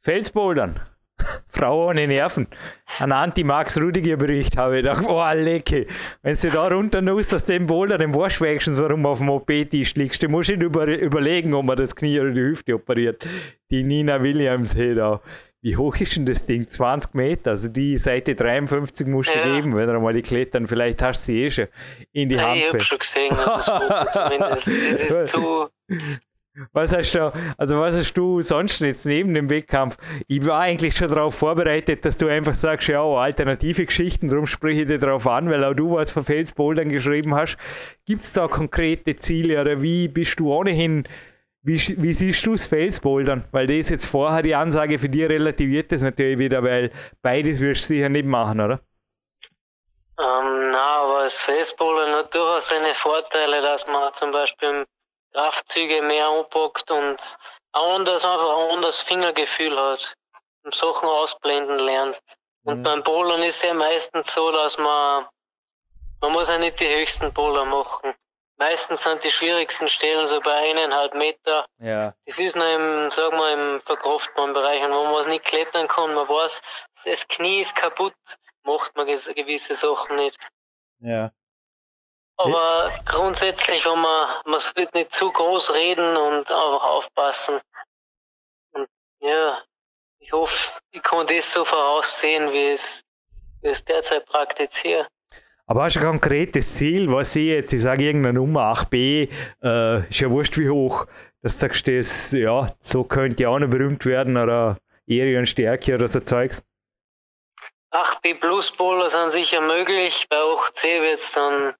Felsbouldern. 0.02 0.80
Frau 1.48 1.90
ohne 1.90 2.08
Nerven. 2.08 2.48
Ein 3.00 3.12
Anti-Max-Rudiger-Bericht 3.12 4.58
habe 4.58 4.76
ich 4.76 4.82
gedacht, 4.82 5.06
oh, 5.08 5.24
lecke. 5.34 5.88
Wenn 6.22 6.36
du 6.36 6.50
da 6.50 6.68
runter 6.68 7.02
musst 7.02 7.34
aus 7.34 7.46
dem 7.46 7.68
Boulder, 7.68 7.98
dem 7.98 8.14
warst 8.16 8.40
du 8.40 8.78
warum 8.78 9.06
auf 9.06 9.20
dem 9.20 9.30
OP-Tisch 9.30 9.96
liegst. 9.96 10.22
Du 10.24 10.30
musst 10.30 10.50
nicht 10.50 10.64
über, 10.64 10.88
überlegen, 10.88 11.54
ob 11.54 11.66
man 11.66 11.78
das 11.78 11.96
Knie 11.96 12.20
oder 12.20 12.32
die 12.32 12.42
Hüfte 12.42 12.76
operiert. 12.76 13.28
Die 13.72 13.84
Nina 13.84 14.22
Williams 14.22 14.74
hier 14.74 14.96
da 14.96 15.22
wie 15.62 15.76
hoch 15.76 15.96
ist 15.98 16.16
denn 16.16 16.26
das 16.26 16.46
Ding? 16.46 16.70
20 16.70 17.14
Meter. 17.14 17.52
Also 17.52 17.68
die 17.68 17.98
Seite 17.98 18.36
53 18.36 19.08
musst 19.08 19.34
du 19.34 19.40
ja. 19.40 19.56
geben, 19.56 19.76
wenn 19.76 19.88
du 19.88 20.00
mal 20.00 20.14
die 20.14 20.22
klettern. 20.22 20.68
Vielleicht 20.68 21.02
hast 21.02 21.28
du 21.28 21.34
sie 21.34 21.44
eh 21.44 21.52
schon 21.52 21.68
in 22.14 22.30
die 22.30 22.40
Hand. 22.40 22.58
Ich 22.58 22.68
habe 22.68 22.80
schon 22.80 23.00
gesehen, 23.00 23.36
das 23.36 23.66
Foto 23.68 24.06
zumindest. 24.12 24.68
Das 24.68 25.02
ist 25.02 25.28
zu. 25.28 25.70
Was 26.74 26.96
hast 26.96 27.14
du, 27.14 27.32
also 27.58 27.80
was 27.80 27.96
hast 27.96 28.14
du 28.14 28.42
sonst 28.42 28.80
jetzt 28.82 29.06
neben 29.06 29.34
dem 29.34 29.50
Wettkampf? 29.50 29.98
Ich 30.28 30.44
war 30.46 30.62
eigentlich 30.62 30.96
schon 30.96 31.08
darauf 31.08 31.36
vorbereitet, 31.36 32.04
dass 32.04 32.18
du 32.18 32.28
einfach 32.28 32.56
sagst, 32.56 32.88
ja, 32.88 33.04
alternative 33.04 33.86
Geschichten, 33.86 34.28
darum 34.28 34.48
spreche 34.48 34.82
ich 34.82 34.88
dir 34.88 34.98
darauf 34.98 35.28
an, 35.28 35.50
weil 35.50 35.64
auch 35.64 35.76
du 35.76 35.94
was 35.94 36.12
für 36.12 36.24
Felsbouldern 36.24 36.90
geschrieben 36.90 37.36
hast. 37.36 37.58
Gibt 38.06 38.22
es 38.22 38.34
da 38.34 38.48
konkrete 38.48 39.18
Ziele 39.18 39.62
oder 39.62 39.82
wie 39.82 40.08
bist 40.08 40.40
du 40.40 40.52
ohnehin 40.52 41.08
wie, 41.68 41.76
wie 41.98 42.14
siehst 42.14 42.46
du 42.46 42.54
das 42.54 42.66
Felsbouldern? 42.66 43.44
Weil 43.52 43.68
das 43.68 43.90
jetzt 43.90 44.06
vorher 44.06 44.42
die 44.42 44.56
Ansage 44.56 45.00
für 45.00 45.10
dich 45.10 45.28
relativiert 45.28 45.92
das 45.92 46.02
natürlich 46.02 46.38
wieder, 46.38 46.64
weil 46.64 46.92
beides 47.22 47.60
wirst 47.60 47.84
du 47.84 47.88
sicher 47.88 48.08
nicht 48.08 48.26
machen, 48.26 48.62
oder? 48.62 48.80
Ähm, 50.18 50.70
na, 50.72 51.02
aber 51.02 51.24
das 51.24 51.42
Felsbouldern 51.42 52.16
hat 52.16 52.34
durchaus 52.34 52.70
seine 52.70 52.94
Vorteile, 52.94 53.62
dass 53.62 53.86
man 53.86 54.14
zum 54.14 54.32
Beispiel 54.32 54.86
Kraftzüge 55.34 56.02
mehr 56.02 56.28
anpackt 56.28 56.92
und 56.92 57.38
anders 57.72 58.26
einfach 58.26 58.58
ein 58.58 58.72
anderes 58.76 59.02
Fingergefühl 59.02 59.80
hat 59.80 60.16
und 60.64 60.74
Sachen 60.74 61.10
ausblenden 61.10 61.80
lernt. 61.80 62.20
Und 62.64 62.80
mhm. 62.80 62.84
beim 62.84 63.04
Bouldern 63.04 63.44
ist 63.44 63.58
es 63.58 63.64
ja 63.64 63.74
meistens 63.74 64.34
so, 64.34 64.52
dass 64.52 64.78
man 64.78 65.28
man 66.20 66.32
muss 66.32 66.50
ja 66.50 66.58
nicht 66.58 66.80
die 66.80 66.90
höchsten 66.90 67.32
Bowler 67.32 67.66
machen 67.66 68.16
meistens 68.58 69.04
sind 69.04 69.24
die 69.24 69.32
schwierigsten 69.32 69.88
Stellen 69.88 70.28
so 70.28 70.42
bei 70.42 70.54
eineinhalb 70.54 71.14
Meter. 71.14 71.66
Ja. 71.80 72.14
Das 72.26 72.40
ist 72.40 72.56
noch 72.56 72.74
im, 72.74 73.10
sagen 73.12 73.38
wir, 73.38 73.54
im 73.54 73.82
verkraftbaren 73.82 74.54
Bereich, 74.54 74.82
wo 74.82 75.06
man 75.06 75.22
es 75.22 75.28
nicht 75.28 75.46
klettern 75.46 75.88
kann. 75.88 76.14
Man 76.14 76.28
weiß, 76.28 76.62
das 77.06 77.28
Knie 77.28 77.62
ist 77.62 77.76
kaputt, 77.76 78.16
macht 78.64 78.96
man 78.96 79.06
gewisse 79.06 79.76
Sachen 79.76 80.18
nicht. 80.18 80.38
Ja. 81.00 81.32
Aber 82.38 82.92
ja. 82.92 83.02
grundsätzlich, 83.06 83.86
wenn 83.86 84.00
man, 84.00 84.30
man 84.46 84.60
sollte 84.60 84.98
nicht 84.98 85.14
zu 85.14 85.32
groß 85.32 85.74
reden 85.74 86.16
und 86.18 86.52
einfach 86.52 86.84
aufpassen. 86.84 87.60
Und 88.72 88.88
ja, 89.20 89.58
ich 90.20 90.32
hoffe, 90.32 90.80
ich 90.92 91.02
kann 91.02 91.26
das 91.26 91.52
so 91.52 91.66
voraussehen, 91.66 92.52
wie 92.52 92.72
es, 92.72 93.04
wie 93.62 93.70
es 93.70 93.84
derzeit 93.84 94.26
praktiziere. 94.26 95.08
Aber 95.66 95.84
hast 95.84 95.98
du 95.98 96.00
ein 96.00 96.06
konkretes 96.06 96.76
Ziel, 96.76 97.12
was 97.12 97.36
ich 97.36 97.48
jetzt, 97.48 97.74
ich 97.74 97.82
sage 97.82 98.06
irgendeine 98.06 98.40
Nummer 98.40 98.72
8b, 98.74 99.30
äh, 99.62 100.10
ist 100.10 100.20
ja 100.20 100.30
wurscht 100.30 100.58
wie 100.58 100.70
hoch, 100.70 101.06
dass 101.42 101.56
du 101.56 101.60
sagst, 101.60 101.88
das, 101.88 102.32
ja, 102.32 102.74
so 102.80 103.04
könnte 103.04 103.44
ja 103.44 103.50
auch 103.50 103.60
noch 103.60 103.68
berühmt 103.68 104.06
werden 104.06 104.38
oder 104.38 104.78
Ehre 105.08 105.38
und 105.40 105.48
Stärke 105.48 105.96
oder 105.96 106.08
so 106.08 106.22
Zeugs? 106.22 106.64
8b 107.92 108.40
Plus 108.40 108.72
Bowler 108.72 109.10
sind 109.10 109.32
sicher 109.32 109.60
möglich, 109.60 110.28
bei 110.30 110.38
8c 110.38 111.02
wird 111.02 111.20
es 111.20 111.32
dann, 111.34 111.74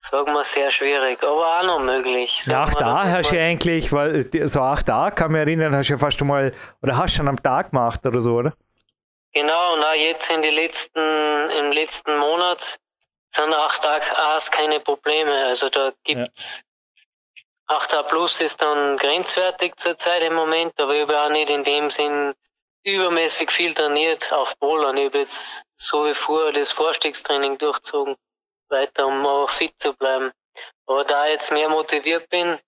sagen 0.00 0.32
wir, 0.32 0.42
sehr 0.44 0.70
schwierig, 0.70 1.22
aber 1.22 1.60
auch 1.60 1.62
noch 1.62 1.80
möglich. 1.80 2.44
Ja, 2.46 2.64
8a 2.64 3.12
hast 3.12 3.30
du 3.30 3.36
ja 3.36 3.44
eigentlich, 3.44 3.92
weil 3.92 4.22
so 4.48 4.60
8a 4.60 5.10
kann 5.10 5.32
mich 5.32 5.40
erinnern, 5.40 5.76
hast 5.76 5.88
du 5.88 5.94
ja 5.94 5.98
fast 5.98 6.20
mal, 6.22 6.54
oder 6.82 6.96
hast 6.96 7.14
du 7.14 7.18
schon 7.18 7.28
am 7.28 7.42
Tag 7.42 7.70
gemacht 7.70 8.04
oder 8.04 8.20
so, 8.20 8.34
oder? 8.36 8.54
Genau, 9.32 9.76
na 9.76 9.94
jetzt 9.94 10.30
in 10.30 10.42
die 10.42 10.50
letzten, 10.50 10.98
im 11.50 11.70
letzten 11.70 12.18
Monat 12.18 12.78
sind 13.30 13.54
8A's 13.54 14.50
keine 14.50 14.80
Probleme. 14.80 15.44
Also 15.44 15.68
da 15.68 15.92
gibt's 16.02 16.64
ja. 17.68 17.76
8A 17.76 18.02
Plus 18.02 18.40
ist 18.40 18.60
dann 18.60 18.96
grenzwertig 18.96 19.76
zurzeit 19.76 20.24
im 20.24 20.34
Moment, 20.34 20.72
aber 20.80 20.94
ich 20.94 21.02
habe 21.02 21.20
auch 21.20 21.30
nicht 21.30 21.50
in 21.50 21.62
dem 21.62 21.88
Sinn 21.90 22.34
übermäßig 22.82 23.52
viel 23.52 23.74
trainiert 23.74 24.32
auf 24.32 24.56
Bowlern. 24.58 24.96
Ich 24.96 25.06
habe 25.06 25.18
jetzt 25.18 25.62
so 25.76 26.06
wie 26.06 26.14
vorher 26.14 26.52
das 26.52 26.72
Vorstiegstraining 26.72 27.58
durchzogen, 27.58 28.16
weiter, 28.70 29.06
um 29.06 29.26
auch 29.26 29.50
fit 29.50 29.74
zu 29.78 29.94
bleiben. 29.94 30.30
Aber 30.86 31.04
da 31.04 31.26
ich 31.26 31.32
jetzt 31.32 31.52
mehr 31.52 31.68
motiviert 31.68 32.28
bin, 32.30 32.58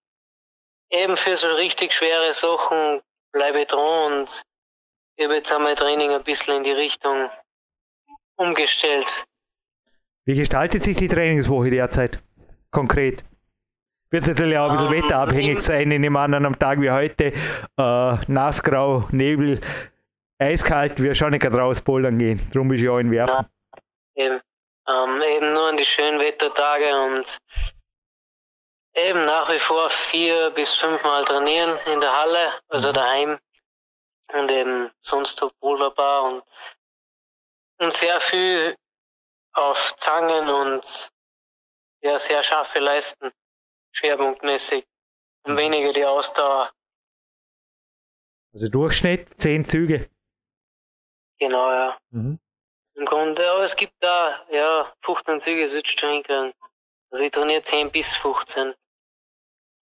eben 0.91 1.17
für 1.17 1.37
so 1.37 1.53
richtig 1.55 1.93
schwere 1.93 2.33
Sachen 2.35 3.01
bleibe 3.33 3.61
ich 3.61 3.67
dran 3.67 4.13
und 4.13 4.43
ich 5.17 5.25
habe 5.25 5.37
jetzt 5.37 5.53
einmal 5.53 5.75
Training 5.75 6.11
ein 6.11 6.23
bisschen 6.23 6.59
in 6.59 6.65
die 6.65 6.73
Richtung 6.73 7.29
umgestellt. 8.37 9.25
Wie 10.25 10.35
gestaltet 10.35 10.83
sich 10.83 10.97
die 10.97 11.09
Trainingswoche 11.09 11.71
derzeit? 11.71 12.23
Konkret? 12.71 13.25
Wird 14.11 14.27
natürlich 14.27 14.59
auch 14.59 14.71
ein 14.71 14.77
bisschen 14.77 14.89
um, 14.89 14.95
ähm, 14.95 15.03
wetterabhängig 15.03 15.61
sein, 15.61 15.91
in 15.91 16.05
einem 16.05 16.17
anderen 16.17 16.59
Tag 16.59 16.81
wie 16.81 16.91
heute. 16.91 17.33
Äh, 17.79 18.17
nassgrau, 18.31 19.09
Nebel, 19.11 19.61
eiskalt, 20.39 21.03
wir 21.03 21.15
schon 21.15 21.31
nicht 21.31 21.47
raus 21.47 21.81
bouldern 21.81 22.19
gehen. 22.19 22.41
Darum 22.53 22.73
ist 22.73 22.83
ja 22.83 22.91
auch 22.93 22.99
in 22.99 23.11
Werfen. 23.11 23.47
Ja, 24.15 24.27
eben. 24.27 24.41
Ähm, 24.93 25.23
eben 25.23 25.53
nur 25.53 25.69
an 25.69 25.77
die 25.77 25.87
schönen 25.87 26.21
Wettertage 26.21 26.95
und 27.05 27.39
eben 28.95 29.25
nach 29.25 29.51
wie 29.51 29.59
vor 29.59 29.89
vier 29.89 30.51
bis 30.51 30.75
fünfmal 30.75 31.25
trainieren 31.25 31.79
in 31.87 32.01
der 32.01 32.13
Halle, 32.13 32.61
also 32.69 32.89
mhm. 32.89 32.95
daheim 32.95 33.39
und 34.33 34.51
eben 34.51 34.91
sonst 35.01 35.41
wunderbar 35.61 36.25
und, 36.25 36.45
und 37.79 37.93
sehr 37.93 38.21
viel 38.21 38.77
auf 39.53 39.97
Zangen 39.97 40.49
und 40.49 41.11
ja, 42.03 42.19
sehr 42.19 42.43
scharfe 42.43 42.81
Leisten, 42.81 43.31
schwerpunktmäßig 43.93 44.85
und 45.45 45.55
mhm. 45.55 45.59
weniger 45.59 45.93
die 45.93 46.05
Ausdauer. 46.05 46.73
Also 48.53 48.69
Durchschnitt 48.69 49.41
zehn 49.41 49.67
Züge. 49.67 50.11
Genau, 51.39 51.71
ja. 51.71 51.99
Mhm. 52.11 52.39
Im 52.95 53.07
Grunde, 53.07 53.51
aber 53.51 53.63
es 53.63 53.77
gibt 53.77 53.95
da, 54.01 54.45
ja, 54.51 54.93
15 55.01 55.41
Züge 55.41 55.67
sollst 55.67 56.03
du 56.03 56.07
hinkriegen. 56.07 56.53
Also 57.11 57.25
ich 57.25 57.31
trainiere 57.31 57.63
10 57.63 57.91
bis 57.91 58.17
15. 58.17 58.75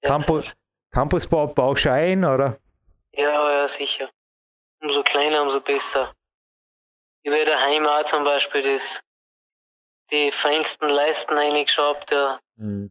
Campus, 0.03 0.55
Campus 0.91 1.27
baust 1.27 1.85
du 1.85 1.93
ein, 1.93 2.25
oder? 2.25 2.59
Ja, 3.13 3.53
ja, 3.53 3.69
sicher. 3.69 4.11
Umso 4.81 5.03
kleiner, 5.03 5.43
umso 5.43 5.61
besser. 5.61 6.15
Ich 7.23 7.31
werde 7.31 7.51
daheim 7.51 7.87
auch 7.87 8.05
zum 8.05 8.25
Beispiel 8.25 8.63
das, 8.63 9.03
die 10.11 10.33
feinsten 10.33 10.89
Leisten 10.89 11.37
eingeschraubt, 11.37 12.11
ja. 12.13 12.41
Mhm. 12.57 12.91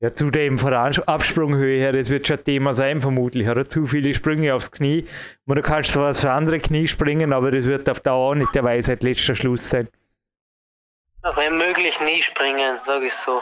Ja, 0.00 0.14
zudem 0.14 0.58
von 0.58 0.70
der 0.70 1.08
Absprunghöhe 1.08 1.78
her, 1.78 1.92
das 1.92 2.08
wird 2.08 2.28
schon 2.28 2.42
Thema 2.44 2.72
sein, 2.72 3.00
vermutlich. 3.00 3.48
Oder 3.48 3.66
zu 3.66 3.84
viele 3.84 4.14
Sprünge 4.14 4.54
aufs 4.54 4.70
Knie. 4.70 5.08
du 5.46 5.62
kannst 5.62 5.92
zwar 5.92 6.14
für 6.14 6.30
andere 6.30 6.60
Knie 6.60 6.86
springen, 6.86 7.32
aber 7.32 7.50
das 7.50 7.64
wird 7.64 7.88
auf 7.90 7.98
Dauer 7.98 8.36
nicht 8.36 8.54
der 8.54 8.62
Weisheit 8.62 9.02
letzter 9.02 9.34
Schluss 9.34 9.68
sein. 9.68 9.88
Wenn 11.34 11.58
möglich 11.58 12.00
nie 12.00 12.22
springen, 12.22 12.78
sage 12.80 13.06
ich 13.06 13.12
so. 13.12 13.40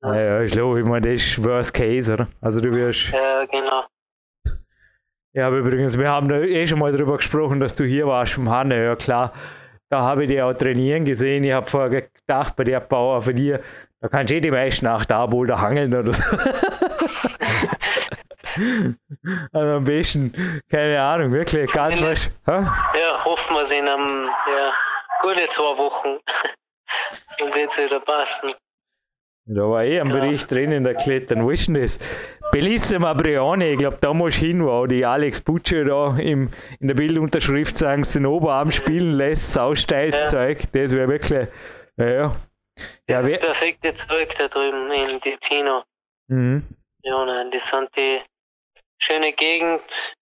naja, 0.00 0.42
ich 0.42 0.50
glaube, 0.50 0.80
ich 0.80 0.86
meine, 0.86 1.12
das 1.12 1.22
ist 1.22 1.44
Worst 1.44 1.72
Case, 1.72 2.12
oder? 2.12 2.26
Also 2.40 2.60
du 2.60 2.72
wirst. 2.72 3.10
Ja, 3.10 3.44
genau. 3.46 3.84
Ja, 5.34 5.46
aber 5.46 5.58
übrigens, 5.58 5.96
wir 5.96 6.10
haben 6.10 6.28
da 6.28 6.40
eh 6.40 6.66
schon 6.66 6.80
mal 6.80 6.92
darüber 6.92 7.16
gesprochen, 7.16 7.60
dass 7.60 7.76
du 7.76 7.84
hier 7.84 8.08
warst 8.08 8.32
vom 8.32 8.50
Hanne. 8.50 8.84
Ja, 8.84 8.96
klar, 8.96 9.32
da 9.88 10.02
habe 10.02 10.24
ich 10.24 10.28
dich 10.28 10.42
auch 10.42 10.52
trainieren 10.52 11.04
gesehen. 11.04 11.44
Ich 11.44 11.52
habe 11.52 11.70
vorher 11.70 12.02
gedacht, 12.02 12.56
bei 12.56 12.64
der 12.64 12.80
Bauer 12.80 13.22
von 13.22 13.36
dir, 13.36 13.62
da 14.02 14.08
kannst 14.08 14.32
du 14.32 14.36
eh 14.36 14.40
die 14.40 14.50
meisten 14.50 14.84
nach 14.84 15.04
da 15.04 15.30
wohl 15.30 15.46
da 15.46 15.60
hangeln 15.60 15.94
oder 15.94 16.12
so. 16.12 16.22
also 19.52 19.76
am 19.76 19.84
besten, 19.84 20.62
keine 20.68 21.00
Ahnung, 21.00 21.30
wirklich, 21.30 21.72
ganz 21.72 22.02
was. 22.02 22.28
Ja, 22.48 23.24
hoffen 23.24 23.54
wir 23.54 23.62
es 23.62 23.70
in 23.70 23.88
einem, 23.88 24.26
ja, 24.26 24.72
gute 25.20 25.46
zwei 25.46 25.78
Wochen. 25.78 26.18
Dann 27.38 27.54
wird 27.54 27.70
es 27.70 27.78
wieder 27.78 28.00
passen. 28.00 28.50
Da 29.44 29.62
war 29.62 29.84
eh 29.84 30.00
ein 30.00 30.08
Bericht 30.08 30.50
drin 30.50 30.72
in 30.72 30.82
der 30.82 30.94
Klettern. 30.94 31.44
Wo 31.44 31.50
ist 31.50 31.68
denn 31.68 31.74
das? 31.74 32.00
Bellissima 32.50 33.14
Brioni, 33.14 33.72
ich 33.72 33.78
glaube, 33.78 33.98
da 34.00 34.12
muss 34.12 34.34
ich 34.34 34.40
hin, 34.40 34.64
wo 34.64 34.86
die 34.86 35.06
Alex 35.06 35.40
Butcher 35.40 35.84
da 35.84 36.16
im, 36.16 36.50
in 36.80 36.88
der 36.88 36.94
Bildunterschrift 36.94 37.78
sagen, 37.78 38.02
den 38.02 38.26
Oberarm 38.26 38.72
spielen 38.72 39.12
lässt, 39.12 39.52
sausteiles 39.52 40.16
ja. 40.22 40.26
Zeug. 40.26 40.64
Das 40.72 40.92
wäre 40.92 41.08
wirklich, 41.08 41.48
naja. 41.96 42.34
Ja, 43.08 43.22
das 43.22 43.38
perfekte 43.38 43.94
Zeug 43.94 44.34
da 44.36 44.48
drüben 44.48 44.90
in 44.90 45.20
Ticino. 45.20 45.84
Mhm. 46.28 46.66
Ja, 47.02 47.24
nein, 47.24 47.50
das 47.50 47.68
sind 47.68 47.94
die 47.96 48.20
schöne 48.98 49.32
Gegend, 49.32 50.14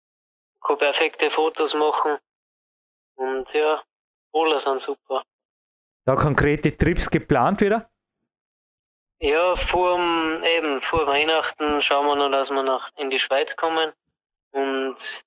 kann 0.62 0.78
perfekte 0.78 1.30
Fotos 1.30 1.74
machen. 1.74 2.18
Und 3.14 3.52
ja, 3.52 3.82
alle 4.32 4.60
sind 4.60 4.80
super. 4.80 5.22
Da 6.06 6.16
konkrete 6.16 6.76
Trips 6.76 7.10
geplant 7.10 7.60
wieder? 7.60 7.90
Ja, 9.22 9.54
vor, 9.54 9.98
eben, 10.44 10.80
vor 10.80 11.06
Weihnachten 11.06 11.82
schauen 11.82 12.06
wir 12.06 12.16
noch, 12.16 12.30
dass 12.30 12.50
wir 12.50 12.62
nach, 12.62 12.88
in 12.96 13.10
die 13.10 13.18
Schweiz 13.18 13.54
kommen. 13.54 13.92
Und 14.52 15.24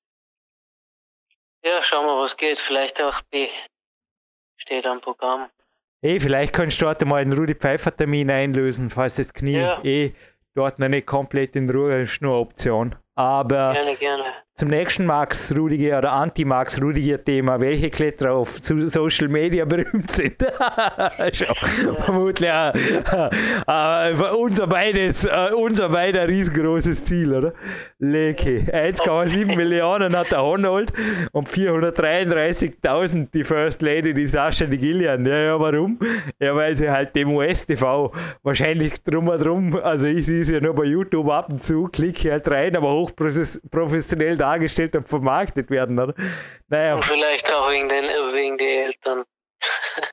ja, 1.63 1.81
schauen 1.83 2.07
wir, 2.07 2.19
was 2.19 2.35
geht. 2.35 2.57
Vielleicht 2.59 2.99
auch 3.01 3.21
B 3.29 3.49
steht 4.57 4.87
am 4.87 4.99
Programm. 4.99 5.49
Eh, 6.03 6.19
vielleicht 6.19 6.51
kannst 6.51 6.81
du 6.81 6.85
dort 6.85 7.03
mal 7.05 7.21
einen 7.21 7.31
Rudi 7.31 7.55
Pfeiffer 7.55 7.95
Termin 7.95 8.29
einlösen, 8.29 8.89
falls 8.89 9.15
das 9.15 9.33
Knie 9.33 9.53
ja. 9.53 9.81
eh 9.83 10.13
dort 10.53 10.77
noch 10.77 10.89
nicht 10.89 11.07
komplett 11.07 11.55
in 11.55 11.69
Ruhe 11.69 12.01
ist, 12.01 12.21
nur 12.21 12.39
Option. 12.39 12.95
Aber 13.15 13.73
gerne, 13.73 13.95
gerne. 13.95 14.23
Zum 14.55 14.69
nächsten 14.69 15.07
Max 15.07 15.51
Rudiger 15.57 15.97
oder 15.97 16.11
Anti-Max 16.11 16.79
Rudiger 16.79 17.23
Thema, 17.23 17.59
welche 17.59 17.89
Kletterer 17.89 18.33
auf 18.33 18.59
Social 18.59 19.27
Media 19.27 19.65
berühmt 19.73 20.11
sind. 20.11 20.41
ja. 20.41 21.09
Vermutlich 22.05 22.49
äh, 22.51 22.71
äh, 23.67 24.35
unser 24.35 24.67
beides, 24.67 25.25
äh, 25.25 25.49
unser 25.55 25.89
beider 25.89 26.27
riesengroßes 26.27 27.03
Ziel, 27.03 27.33
oder? 27.33 27.53
Leke. 27.97 28.59
1,7 28.71 29.55
Millionen 29.55 30.15
hat 30.15 30.31
der 30.31 30.43
Honold 30.43 30.93
und 31.31 31.49
433.000 31.49 33.29
die 33.33 33.43
First 33.43 33.81
Lady, 33.81 34.13
die 34.13 34.27
Sascha 34.27 34.67
die 34.67 34.77
Gillian. 34.77 35.25
Ja, 35.25 35.37
ja, 35.37 35.59
warum? 35.59 35.97
Ja, 36.39 36.55
weil 36.55 36.77
sie 36.77 36.91
halt 36.91 37.15
dem 37.15 37.31
US-TV 37.31 38.11
wahrscheinlich 38.43 39.03
drum 39.03 39.29
und 39.29 39.43
drum, 39.43 39.75
also 39.81 40.05
ich 40.07 40.27
sehe 40.27 40.43
sie 40.43 40.53
ja 40.53 40.59
nur 40.61 40.75
bei 40.75 40.83
YouTube 40.83 41.31
ab 41.31 41.49
und 41.49 41.63
zu, 41.63 41.85
klicke 41.87 42.31
halt 42.31 42.47
rein, 42.51 42.75
aber 42.75 42.91
hochprofessionell 42.91 44.42
dargestellt 44.43 44.95
und 44.95 45.07
vermarktet 45.07 45.69
werden, 45.69 45.97
oder? 45.97 46.13
Naja. 46.67 46.95
Und 46.95 47.05
vielleicht 47.05 47.51
auch 47.51 47.69
wegen 47.71 47.87
den, 47.87 48.05
wegen 48.33 48.57
den 48.57 48.85
Eltern. 48.85 49.23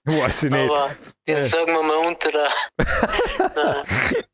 Weiß 0.05 0.45
ich 0.45 0.53
nicht. 0.53 0.71
Aber 0.71 0.91
jetzt 1.27 1.51
sagen 1.51 1.73
wir 1.73 1.83
mal 1.83 2.07
unter 2.07 2.31
der. 2.31 2.49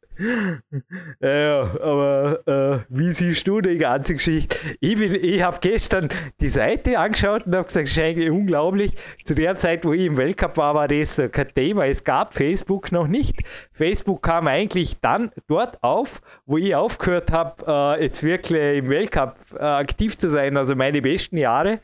ja, 1.20 1.60
aber 1.80 2.40
äh, 2.46 2.78
wie 2.88 3.10
siehst 3.12 3.46
du 3.46 3.60
die 3.60 3.76
ganze 3.78 4.14
Geschichte? 4.14 4.56
Ich, 4.80 5.00
ich 5.00 5.42
habe 5.42 5.58
gestern 5.60 6.08
die 6.40 6.48
Seite 6.48 6.98
angeschaut 6.98 7.46
und 7.46 7.54
habe 7.54 7.66
gesagt, 7.66 7.86
es 7.86 7.92
ist 7.92 8.02
eigentlich 8.02 8.30
unglaublich. 8.30 8.92
Zu 9.24 9.34
der 9.34 9.56
Zeit, 9.56 9.84
wo 9.84 9.92
ich 9.92 10.06
im 10.06 10.16
Weltcup 10.16 10.56
war, 10.56 10.74
war 10.74 10.88
das 10.88 11.20
kein 11.32 11.48
Thema. 11.48 11.86
Es 11.86 12.04
gab 12.04 12.32
Facebook 12.32 12.92
noch 12.92 13.06
nicht. 13.06 13.42
Facebook 13.72 14.22
kam 14.22 14.46
eigentlich 14.46 15.00
dann 15.00 15.30
dort 15.48 15.82
auf, 15.82 16.20
wo 16.46 16.58
ich 16.58 16.74
aufgehört 16.74 17.32
habe, 17.32 17.96
äh, 17.98 18.04
jetzt 18.04 18.22
wirklich 18.22 18.78
im 18.78 18.88
Weltcup 18.88 19.36
äh, 19.54 19.62
aktiv 19.62 20.16
zu 20.16 20.30
sein, 20.30 20.56
also 20.56 20.74
meine 20.74 21.02
besten 21.02 21.36
Jahre 21.36 21.80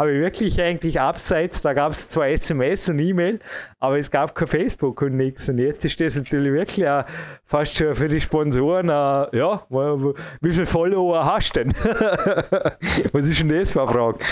habe 0.00 0.14
ich 0.14 0.20
wirklich 0.20 0.58
eigentlich 0.62 0.98
abseits, 0.98 1.60
da 1.60 1.74
gab 1.74 1.92
es 1.92 2.08
zwar 2.08 2.28
SMS 2.28 2.88
und 2.88 3.00
E-Mail, 3.00 3.38
aber 3.80 3.98
es 3.98 4.10
gab 4.10 4.34
kein 4.34 4.48
Facebook 4.48 5.02
und 5.02 5.18
nichts. 5.18 5.46
Und 5.50 5.58
jetzt 5.58 5.84
ist 5.84 6.00
das 6.00 6.16
natürlich 6.16 6.54
wirklich 6.54 6.88
auch 6.88 7.04
fast 7.44 7.76
schon 7.76 7.94
für 7.94 8.08
die 8.08 8.18
Sponsoren, 8.18 8.88
uh, 8.88 9.28
ja, 9.36 9.66
wie 10.40 10.52
viele 10.52 10.64
Follower 10.64 11.22
hast 11.22 11.54
du 11.54 11.64
denn? 11.64 11.74
Was 13.12 13.26
ist 13.26 13.40
denn 13.40 13.48
das 13.48 13.70
für 13.70 13.82
eine 13.82 13.92
Frage? 13.92 14.24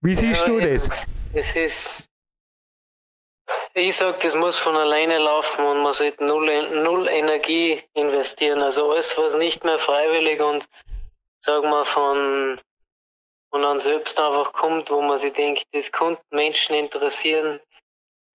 Wie 0.00 0.14
siehst 0.16 0.48
ja, 0.48 0.48
du 0.48 0.58
das? 0.58 0.90
Es 1.32 1.54
ist, 1.54 2.06
ich 3.74 3.94
sage, 3.94 4.18
das 4.20 4.34
muss 4.34 4.58
von 4.58 4.74
alleine 4.74 5.18
laufen 5.18 5.64
und 5.64 5.84
man 5.84 5.92
sollte 5.92 6.24
null, 6.24 6.82
null 6.82 7.06
Energie 7.06 7.80
investieren. 7.94 8.60
Also 8.60 8.90
alles, 8.90 9.16
was 9.16 9.36
nicht 9.36 9.62
mehr 9.62 9.78
freiwillig 9.78 10.42
und 10.42 10.68
sagen 11.38 11.70
wir 11.70 11.84
von 11.84 12.58
und 13.50 13.62
dann 13.62 13.80
selbst 13.80 14.18
einfach 14.20 14.52
kommt, 14.52 14.90
wo 14.90 15.00
man 15.00 15.16
sich 15.16 15.32
denkt, 15.32 15.64
das 15.72 15.90
könnte 15.90 16.22
Menschen 16.30 16.74
interessieren, 16.74 17.60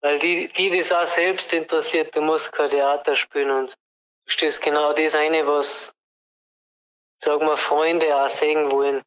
weil 0.02 0.20
die, 0.20 0.48
die 0.50 0.78
das 0.78 0.92
auch 0.92 1.08
selbst 1.08 1.54
interessiert, 1.54 2.16
du 2.16 2.22
musst 2.22 2.52
kein 2.52 2.70
Theater 2.70 3.16
spielen 3.16 3.52
und 3.52 3.72
du 3.72 4.32
stehst 4.32 4.62
genau 4.62 4.94
das 4.94 5.16
eine, 5.16 5.48
was, 5.48 5.96
sagen 7.18 7.46
wir, 7.46 7.58
Freunde 7.58 8.16
auch 8.16 8.30
sehen 8.30 8.72
wollen. 8.72 9.02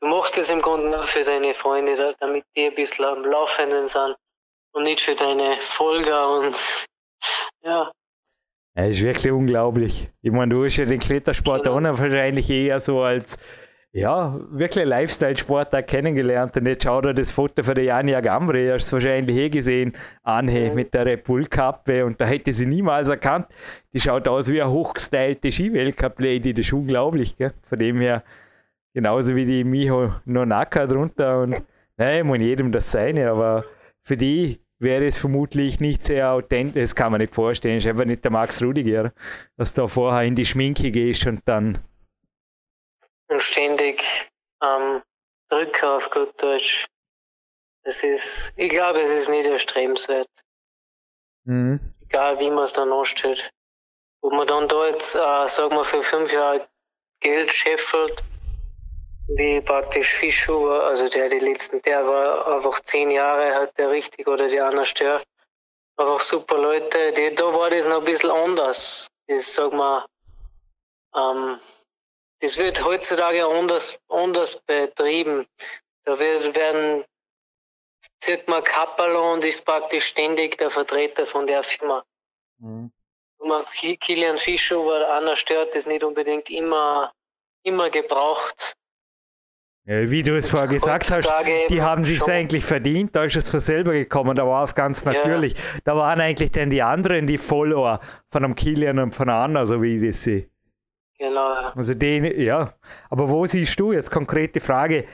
Du 0.00 0.08
machst 0.08 0.36
das 0.36 0.50
im 0.50 0.60
Grunde 0.60 0.90
nur 0.90 1.06
für 1.06 1.24
deine 1.24 1.54
Freunde, 1.54 2.14
damit 2.18 2.44
die 2.56 2.66
ein 2.66 2.74
bisschen 2.74 3.04
am 3.04 3.24
Laufenden 3.24 3.86
sind 3.86 4.16
und 4.72 4.82
nicht 4.82 5.00
für 5.00 5.14
deine 5.14 5.56
Folger 5.56 6.38
und 6.38 6.86
ja. 7.62 7.92
Ja, 8.74 8.86
ist 8.86 9.02
wirklich 9.02 9.30
unglaublich. 9.30 10.10
Ich 10.22 10.32
meine, 10.32 10.54
du 10.54 10.64
hast 10.64 10.78
ja 10.78 10.86
den 10.86 10.98
Klettersport 10.98 11.64
genau. 11.64 11.98
wahrscheinlich 11.98 12.48
eher 12.48 12.80
so 12.80 13.02
als 13.02 13.36
ja, 13.92 14.40
wirklich 14.50 14.86
Lifestyle-Sportler 14.86 15.82
kennengelernt. 15.82 16.56
Und 16.56 16.66
jetzt 16.66 16.84
schau 16.84 17.02
dir 17.02 17.12
das 17.12 17.30
Foto 17.30 17.62
von 17.62 17.74
der 17.74 17.84
Jania 17.84 18.20
Gambri, 18.20 18.68
hast 18.72 18.90
du 18.90 18.96
wahrscheinlich 18.96 19.36
eh 19.36 19.48
gesehen, 19.50 19.92
anhe 20.22 20.70
mhm. 20.70 20.74
mit 20.74 20.94
der 20.94 21.04
Red 21.04 21.24
Bull-Kappe 21.24 22.04
und 22.06 22.18
da 22.18 22.24
hätte 22.24 22.52
sie 22.52 22.66
niemals 22.66 23.10
erkannt. 23.10 23.46
Die 23.92 24.00
schaut 24.00 24.26
aus 24.28 24.48
wie 24.50 24.62
eine 24.62 24.70
hochgestylte 24.70 25.52
Ski-Weltcup-Lady, 25.52 26.54
das 26.54 26.66
ist 26.66 26.72
unglaublich, 26.72 27.36
gell? 27.36 27.52
Von 27.68 27.78
dem 27.78 28.00
her, 28.00 28.22
genauso 28.94 29.36
wie 29.36 29.44
die 29.44 29.62
Miho 29.62 30.14
Nonaka 30.24 30.86
drunter 30.86 31.42
und 31.42 31.62
ich 31.98 32.24
meine 32.24 32.44
jedem 32.44 32.72
das 32.72 32.90
seine, 32.90 33.30
aber 33.30 33.62
für 34.02 34.16
die 34.16 34.60
wäre 34.78 35.06
es 35.06 35.18
vermutlich 35.18 35.80
nicht 35.80 36.04
sehr 36.04 36.32
authentisch, 36.32 36.82
das 36.82 36.96
kann 36.96 37.12
man 37.12 37.20
nicht 37.20 37.34
vorstellen, 37.34 37.76
ist 37.76 37.86
einfach 37.86 38.06
nicht 38.06 38.24
der 38.24 38.32
Max 38.32 38.62
Rudiger, 38.62 39.12
dass 39.58 39.74
du 39.74 39.82
da 39.82 39.86
vorher 39.86 40.26
in 40.26 40.34
die 40.34 40.46
Schminke 40.46 40.90
gehst 40.90 41.26
und 41.26 41.42
dann 41.44 41.78
und 43.28 43.42
ständig 43.42 44.02
ähm, 44.62 45.02
drücken 45.48 45.86
auf 45.86 46.10
gut 46.10 46.40
Deutsch. 46.42 46.86
Es 47.84 48.04
ist, 48.04 48.52
ich 48.56 48.70
glaube, 48.70 49.00
es 49.00 49.10
ist 49.10 49.28
nicht 49.28 49.48
erstrebenswert. 49.48 50.28
Mhm. 51.44 51.80
Egal 52.02 52.38
wie 52.38 52.50
man 52.50 52.64
es 52.64 52.72
dann 52.72 52.92
anstellt. 52.92 53.50
Ob 54.20 54.32
man 54.32 54.46
dann 54.46 54.68
da 54.68 54.86
jetzt, 54.86 55.16
äh, 55.16 55.48
sagen 55.48 55.74
wir, 55.74 55.84
für 55.84 56.02
fünf 56.02 56.32
Jahre 56.32 56.68
Geld 57.20 57.52
scheffelt, 57.52 58.22
wie 59.28 59.60
praktisch 59.60 60.14
Fischhuber, 60.14 60.84
also 60.84 61.08
der 61.08 61.28
die 61.28 61.38
letzten, 61.38 61.82
der 61.82 62.06
war 62.06 62.56
einfach 62.56 62.80
zehn 62.80 63.10
Jahre 63.10 63.54
halt 63.54 63.76
der 63.78 63.90
richtig 63.90 64.26
oder 64.26 64.48
die 64.48 64.60
anderen 64.60 64.84
Stör. 64.84 65.22
Einfach 65.96 66.20
super 66.20 66.58
Leute, 66.58 67.12
die, 67.12 67.34
da 67.34 67.52
war 67.52 67.70
das 67.70 67.86
noch 67.86 67.98
ein 67.98 68.04
bisschen 68.04 68.30
anders. 68.30 69.08
Das, 69.26 69.54
sag 69.54 69.72
mal, 69.72 70.04
ähm, 71.14 71.58
das 72.42 72.58
wird 72.58 72.84
heutzutage 72.84 73.46
anders, 73.46 74.00
anders 74.08 74.60
betrieben. 74.66 75.46
Da 76.04 76.18
wird, 76.18 76.56
werden, 76.56 77.04
zieht 78.20 78.48
man 78.48 78.64
Kapperl 78.64 79.14
und 79.14 79.44
ist 79.44 79.64
praktisch 79.64 80.06
ständig 80.06 80.58
der 80.58 80.68
Vertreter 80.68 81.24
von 81.24 81.46
der 81.46 81.62
Firma. 81.62 82.04
Mhm. 82.58 82.90
Kilian 84.00 84.38
Fischer, 84.38 84.84
weil 84.84 85.04
einer 85.04 85.36
stört, 85.36 85.74
ist 85.76 85.86
nicht 85.86 86.02
unbedingt 86.02 86.50
immer, 86.50 87.12
immer 87.62 87.90
gebraucht. 87.90 88.74
Ja, 89.84 90.10
wie 90.10 90.22
du 90.22 90.36
es 90.36 90.48
vorher 90.48 90.68
gesagt 90.68 91.10
hast, 91.10 91.28
die 91.68 91.82
haben 91.82 92.04
sich 92.04 92.22
eigentlich 92.24 92.64
verdient, 92.64 93.16
da 93.16 93.24
ist 93.24 93.34
es 93.34 93.50
von 93.50 93.58
selber 93.58 93.92
gekommen, 93.92 94.36
da 94.36 94.46
war 94.46 94.62
es 94.62 94.76
ganz 94.76 95.04
natürlich. 95.04 95.54
Ja. 95.54 95.80
Da 95.84 95.96
waren 95.96 96.20
eigentlich 96.20 96.52
dann 96.52 96.70
die 96.70 96.82
anderen 96.82 97.26
die 97.26 97.38
Follower 97.38 98.00
von 98.30 98.44
einem 98.44 98.54
Kilian 98.54 99.00
und 99.00 99.12
von 99.12 99.28
einem 99.28 99.42
anderen, 99.42 99.66
so 99.66 99.82
wie 99.82 99.96
ich 99.96 100.06
das 100.06 100.22
sehe. 100.22 100.51
Genau. 101.22 101.54
Also 101.76 101.94
den, 101.94 102.40
ja. 102.40 102.74
Aber 103.08 103.30
wo 103.30 103.46
siehst 103.46 103.78
du 103.78 103.92
jetzt 103.92 104.10
konkrete 104.10 104.58
Frage? 104.58 105.04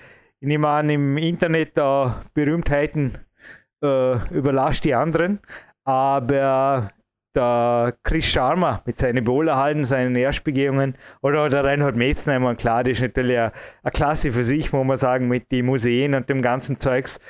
Ich 0.40 0.48
nehme 0.48 0.66
an, 0.66 0.88
im 0.88 1.18
Internet 1.18 1.76
da 1.76 2.22
Berühmtheiten 2.32 3.18
äh, 3.82 4.34
überlasst 4.34 4.84
die 4.86 4.94
anderen, 4.94 5.40
aber 5.84 6.92
der 7.34 7.94
Chris 8.04 8.24
Sharma 8.24 8.80
mit 8.86 8.98
seinen 8.98 9.22
Bowlerhalten, 9.22 9.84
seinen 9.84 10.16
Erstbegehungen 10.16 10.96
oder 11.20 11.50
der 11.50 11.62
Reinhold 11.62 11.96
Metzner, 11.96 12.54
klar, 12.54 12.84
das 12.84 12.92
ist 12.92 13.02
natürlich 13.02 13.36
eine, 13.36 13.52
eine 13.82 13.92
Klasse 13.92 14.30
für 14.30 14.44
sich, 14.44 14.72
muss 14.72 14.86
man 14.86 14.96
sagen, 14.96 15.28
mit 15.28 15.52
den 15.52 15.66
Museen 15.66 16.14
und 16.14 16.30
dem 16.30 16.40
ganzen 16.40 16.80
Zeugs. 16.80 17.20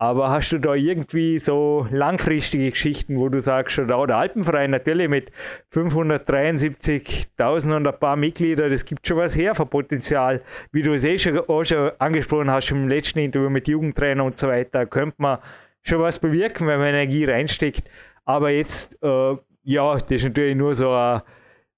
Aber 0.00 0.30
hast 0.30 0.50
du 0.50 0.58
da 0.58 0.74
irgendwie 0.74 1.38
so 1.38 1.86
langfristige 1.90 2.70
Geschichten, 2.70 3.18
wo 3.18 3.28
du 3.28 3.38
sagst, 3.38 3.78
oder 3.78 4.06
der 4.06 4.16
Alpenverein 4.16 4.70
natürlich 4.70 5.08
mit 5.08 5.30
573.000 5.74 7.76
und 7.76 7.86
ein 7.86 7.98
paar 7.98 8.16
Mitgliedern, 8.16 8.70
das 8.70 8.86
gibt 8.86 9.06
schon 9.06 9.18
was 9.18 9.36
her 9.36 9.54
von 9.54 9.68
Potenzial. 9.68 10.40
Wie 10.72 10.80
du 10.80 10.94
es 10.94 11.04
eh 11.04 11.18
schon, 11.18 11.38
auch 11.40 11.64
schon 11.64 11.92
angesprochen 11.98 12.50
hast 12.50 12.70
im 12.70 12.88
letzten 12.88 13.18
Interview 13.18 13.50
mit 13.50 13.68
Jugendtrainer 13.68 14.24
und 14.24 14.38
so 14.38 14.48
weiter, 14.48 14.86
könnte 14.86 15.16
man 15.18 15.38
schon 15.82 16.00
was 16.00 16.18
bewirken, 16.18 16.66
wenn 16.66 16.78
man 16.78 16.88
Energie 16.88 17.26
reinsteckt. 17.26 17.90
Aber 18.24 18.48
jetzt 18.48 18.96
äh, 19.02 19.36
ja, 19.64 19.92
das 19.92 20.10
ist 20.10 20.24
natürlich 20.24 20.56
nur 20.56 20.74
so 20.74 20.92
eine 20.92 21.22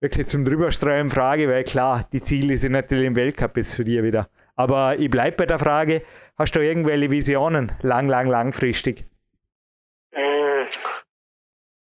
wirklich 0.01 0.29
zum 0.29 0.45
drüberstreuen 0.45 1.11
Frage, 1.11 1.49
weil 1.49 1.65
klar, 1.65 2.07
die 2.13 2.23
Ziele 2.23 2.57
sind 2.57 2.73
natürlich 2.73 3.07
im 3.07 3.17
Weltcup 3.17 3.57
jetzt 3.57 3.75
für 3.75 3.85
dich 3.85 4.03
wieder. 4.03 4.29
Aber 4.55 4.99
ich 4.99 5.11
bleibe 5.11 5.39
bei 5.39 5.47
der 5.47 5.59
Frage, 5.59 6.03
hast 6.43 6.57
du 6.57 6.61
irgendwelche 6.61 7.11
Visionen, 7.11 7.73
lang, 7.83 8.09
lang, 8.09 8.27
langfristig? 8.29 9.05
Mm, 10.13 10.65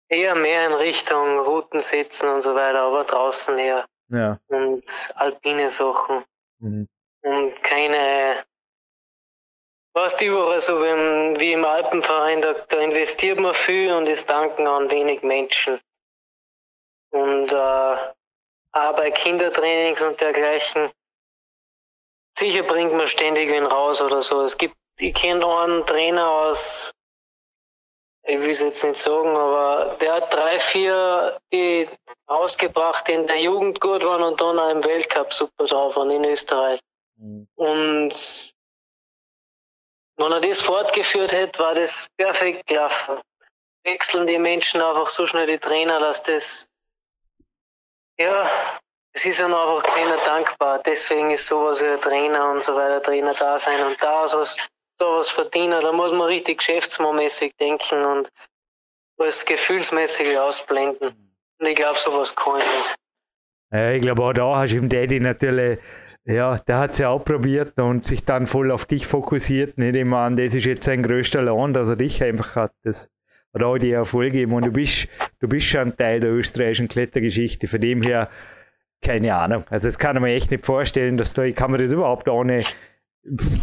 eher 0.09 0.35
mehr 0.35 0.69
in 0.69 0.75
Richtung 0.75 1.41
Routen 1.41 1.81
setzen 1.81 2.29
und 2.29 2.41
so 2.41 2.55
weiter, 2.55 2.81
aber 2.83 3.05
draußen 3.05 3.59
eher. 3.59 3.87
Ja. 4.09 4.39
Und 4.49 4.85
alpine 5.17 5.69
Sachen. 5.69 6.25
Mhm. 6.61 6.89
Und 7.23 7.63
keine 7.63 8.45
Fast 9.95 10.23
überall 10.23 10.61
so 10.61 10.81
wie 10.83 10.89
im, 10.89 11.41
wie 11.41 11.53
im 11.53 11.65
Alpenverein, 11.65 12.41
da, 12.41 12.55
da 12.55 12.79
investiert 12.79 13.39
man 13.39 13.53
viel 13.53 13.93
und 13.93 14.09
ist 14.09 14.31
danken 14.31 14.67
an 14.67 14.91
wenig 14.91 15.23
Menschen. 15.23 15.81
Und 17.11 17.53
äh, 17.53 17.97
auch 18.73 18.97
bei 18.97 19.11
Kindertrainings 19.11 20.01
und 20.03 20.19
dergleichen, 20.19 20.91
sicher 22.37 22.63
bringt 22.63 22.93
man 22.93 23.07
ständig 23.07 23.51
wen 23.51 23.67
raus 23.67 24.03
oder 24.03 24.23
so. 24.23 24.43
Es 24.43 24.57
gibt, 24.57 24.75
ich 24.99 25.15
kenne 25.15 25.47
einen 25.47 25.87
Trainer 25.87 26.29
aus, 26.29 26.93
ich 28.25 28.39
will 28.39 28.51
es 28.51 28.61
jetzt 28.61 28.85
nicht 28.85 28.99
sagen, 28.99 29.37
aber 29.37 29.97
der 30.01 30.15
hat 30.15 30.33
drei, 30.33 30.61
vier, 30.61 31.41
die 31.53 31.89
ausgebracht, 32.27 33.09
die 33.09 33.13
in 33.13 33.27
der 33.27 33.41
Jugend 33.41 33.81
gut 33.81 34.05
waren 34.05 34.23
und 34.23 34.41
dann 34.41 34.59
auch 34.59 34.71
im 34.71 34.85
Weltcup 34.85 35.33
super 35.33 35.65
drauf 35.65 35.97
waren 35.97 36.11
in 36.11 36.25
Österreich. 36.25 36.81
Mhm. 37.17 37.49
Und 37.57 38.15
wenn 40.17 40.33
er 40.33 40.41
das 40.41 40.63
fortgeführt 40.63 41.33
hätte, 41.33 41.59
war 41.59 41.75
das 41.75 42.07
perfekt 42.17 42.67
gelaufen. 42.69 43.21
Wechseln 43.85 44.29
die 44.29 44.39
Menschen 44.39 44.81
einfach 44.81 45.09
so 45.09 45.27
schnell 45.27 45.49
die 45.49 45.59
Trainer, 45.59 45.99
dass 45.99 46.23
das 46.23 46.69
ja, 48.19 48.49
es 49.15 49.27
ist 49.27 49.41
ja 49.41 49.47
einfach 49.47 49.83
keiner 49.83 50.17
dankbar. 50.25 50.83
Deswegen 50.85 51.31
ist 51.31 51.47
sowas 51.47 51.83
wie 51.83 51.87
ein 51.87 52.01
Trainer 52.01 52.51
und 52.51 52.63
so 52.63 52.75
weiter, 52.75 53.03
Trainer 53.03 53.35
da 53.35 53.59
sein 53.59 53.85
und 53.85 54.03
da 54.03 54.23
was, 54.23 54.57
sowas 54.99 55.31
verdienen. 55.31 55.81
Da 55.83 55.93
muss 55.93 56.13
man 56.13 56.29
richtig 56.29 56.59
geschäftsmäßig 56.59 57.55
denken 57.57 58.05
und 58.05 58.29
alles 59.19 59.45
gefühlsmäßig 59.45 60.39
ausblenden. 60.39 61.15
Und 61.59 61.67
ich 61.67 61.75
glaube, 61.75 61.99
sowas 61.99 62.35
kann 62.35 62.59
ich 62.59 62.77
nicht. 62.79 62.95
Ja, 63.73 63.91
ich 63.93 64.03
glaube, 64.03 64.23
auch 64.23 64.33
da 64.35 64.57
hast 64.57 64.73
du 64.73 64.77
im 64.77 64.91
Daddy 64.91 65.19
natürlich, 65.19 65.79
ja, 66.25 66.59
der 66.59 66.79
hat 66.79 66.91
es 66.93 66.99
ja 66.99 67.09
auch 67.09 67.25
probiert 67.25 67.79
und 67.79 68.05
sich 68.05 68.23
dann 68.23 68.47
voll 68.47 68.71
auf 68.71 68.85
dich 68.85 69.07
fokussiert. 69.07 69.79
Nicht 69.79 69.95
immer 69.95 70.19
an, 70.19 70.37
das 70.37 70.55
ist 70.55 70.67
jetzt 70.67 70.85
sein 70.85 71.03
größter 71.03 71.41
Lohn, 71.41 71.73
dass 71.73 71.89
er 71.89 71.97
dich 71.97 72.23
einfach 72.23 72.55
hat. 72.55 72.73
Das, 72.83 73.11
oder 73.55 73.69
auch 73.69 73.79
die 73.79 73.93
Erfolge. 73.93 74.47
Und 74.47 74.67
du 74.67 74.73
bist, 74.73 75.09
du 75.41 75.49
bist 75.49 75.67
schon 75.67 75.97
Teil 75.97 76.21
der 76.21 76.33
österreichischen 76.33 76.89
Klettergeschichte. 76.89 77.67
Von 77.67 77.81
dem 77.81 78.03
her, 78.03 78.29
keine 79.03 79.35
Ahnung. 79.35 79.65
Also, 79.69 79.89
das 79.89 79.99
kann 79.99 80.15
man 80.21 80.31
echt 80.31 80.51
nicht 80.51 80.65
vorstellen, 80.65 81.17
dass 81.17 81.35
da, 81.35 81.43
ich 81.43 81.55
kann 81.55 81.71
mir 81.71 81.79
das 81.79 81.93
überhaupt 81.93 82.29
ohne, 82.29 82.63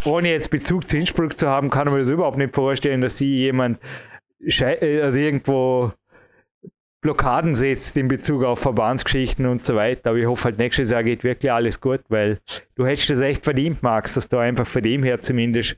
ohne 0.04 0.30
jetzt 0.30 0.50
Bezug 0.50 0.88
zu 0.88 0.96
Innsbruck 0.96 1.38
zu 1.38 1.48
haben, 1.48 1.70
kann 1.70 1.86
man 1.86 1.98
das 1.98 2.10
überhaupt 2.10 2.38
nicht 2.38 2.54
vorstellen, 2.54 3.00
dass 3.00 3.18
sie 3.18 3.34
jemand, 3.34 3.78
also 4.40 5.18
irgendwo 5.18 5.92
Blockaden 7.02 7.54
setzt 7.54 7.96
in 7.96 8.08
Bezug 8.08 8.44
auf 8.44 8.58
Verbandsgeschichten 8.58 9.46
und 9.46 9.64
so 9.64 9.74
weiter. 9.74 10.10
Aber 10.10 10.18
ich 10.18 10.26
hoffe 10.26 10.44
halt 10.44 10.58
nächstes 10.58 10.90
Jahr 10.90 11.02
geht 11.02 11.24
wirklich 11.24 11.50
alles 11.50 11.80
gut, 11.80 12.00
weil 12.10 12.40
du 12.74 12.84
hättest 12.84 13.08
das 13.08 13.22
echt 13.22 13.42
verdient, 13.42 13.82
Max, 13.82 14.14
dass 14.14 14.28
du 14.28 14.36
einfach 14.36 14.66
von 14.66 14.82
dem 14.82 15.02
her 15.02 15.22
zumindest 15.22 15.76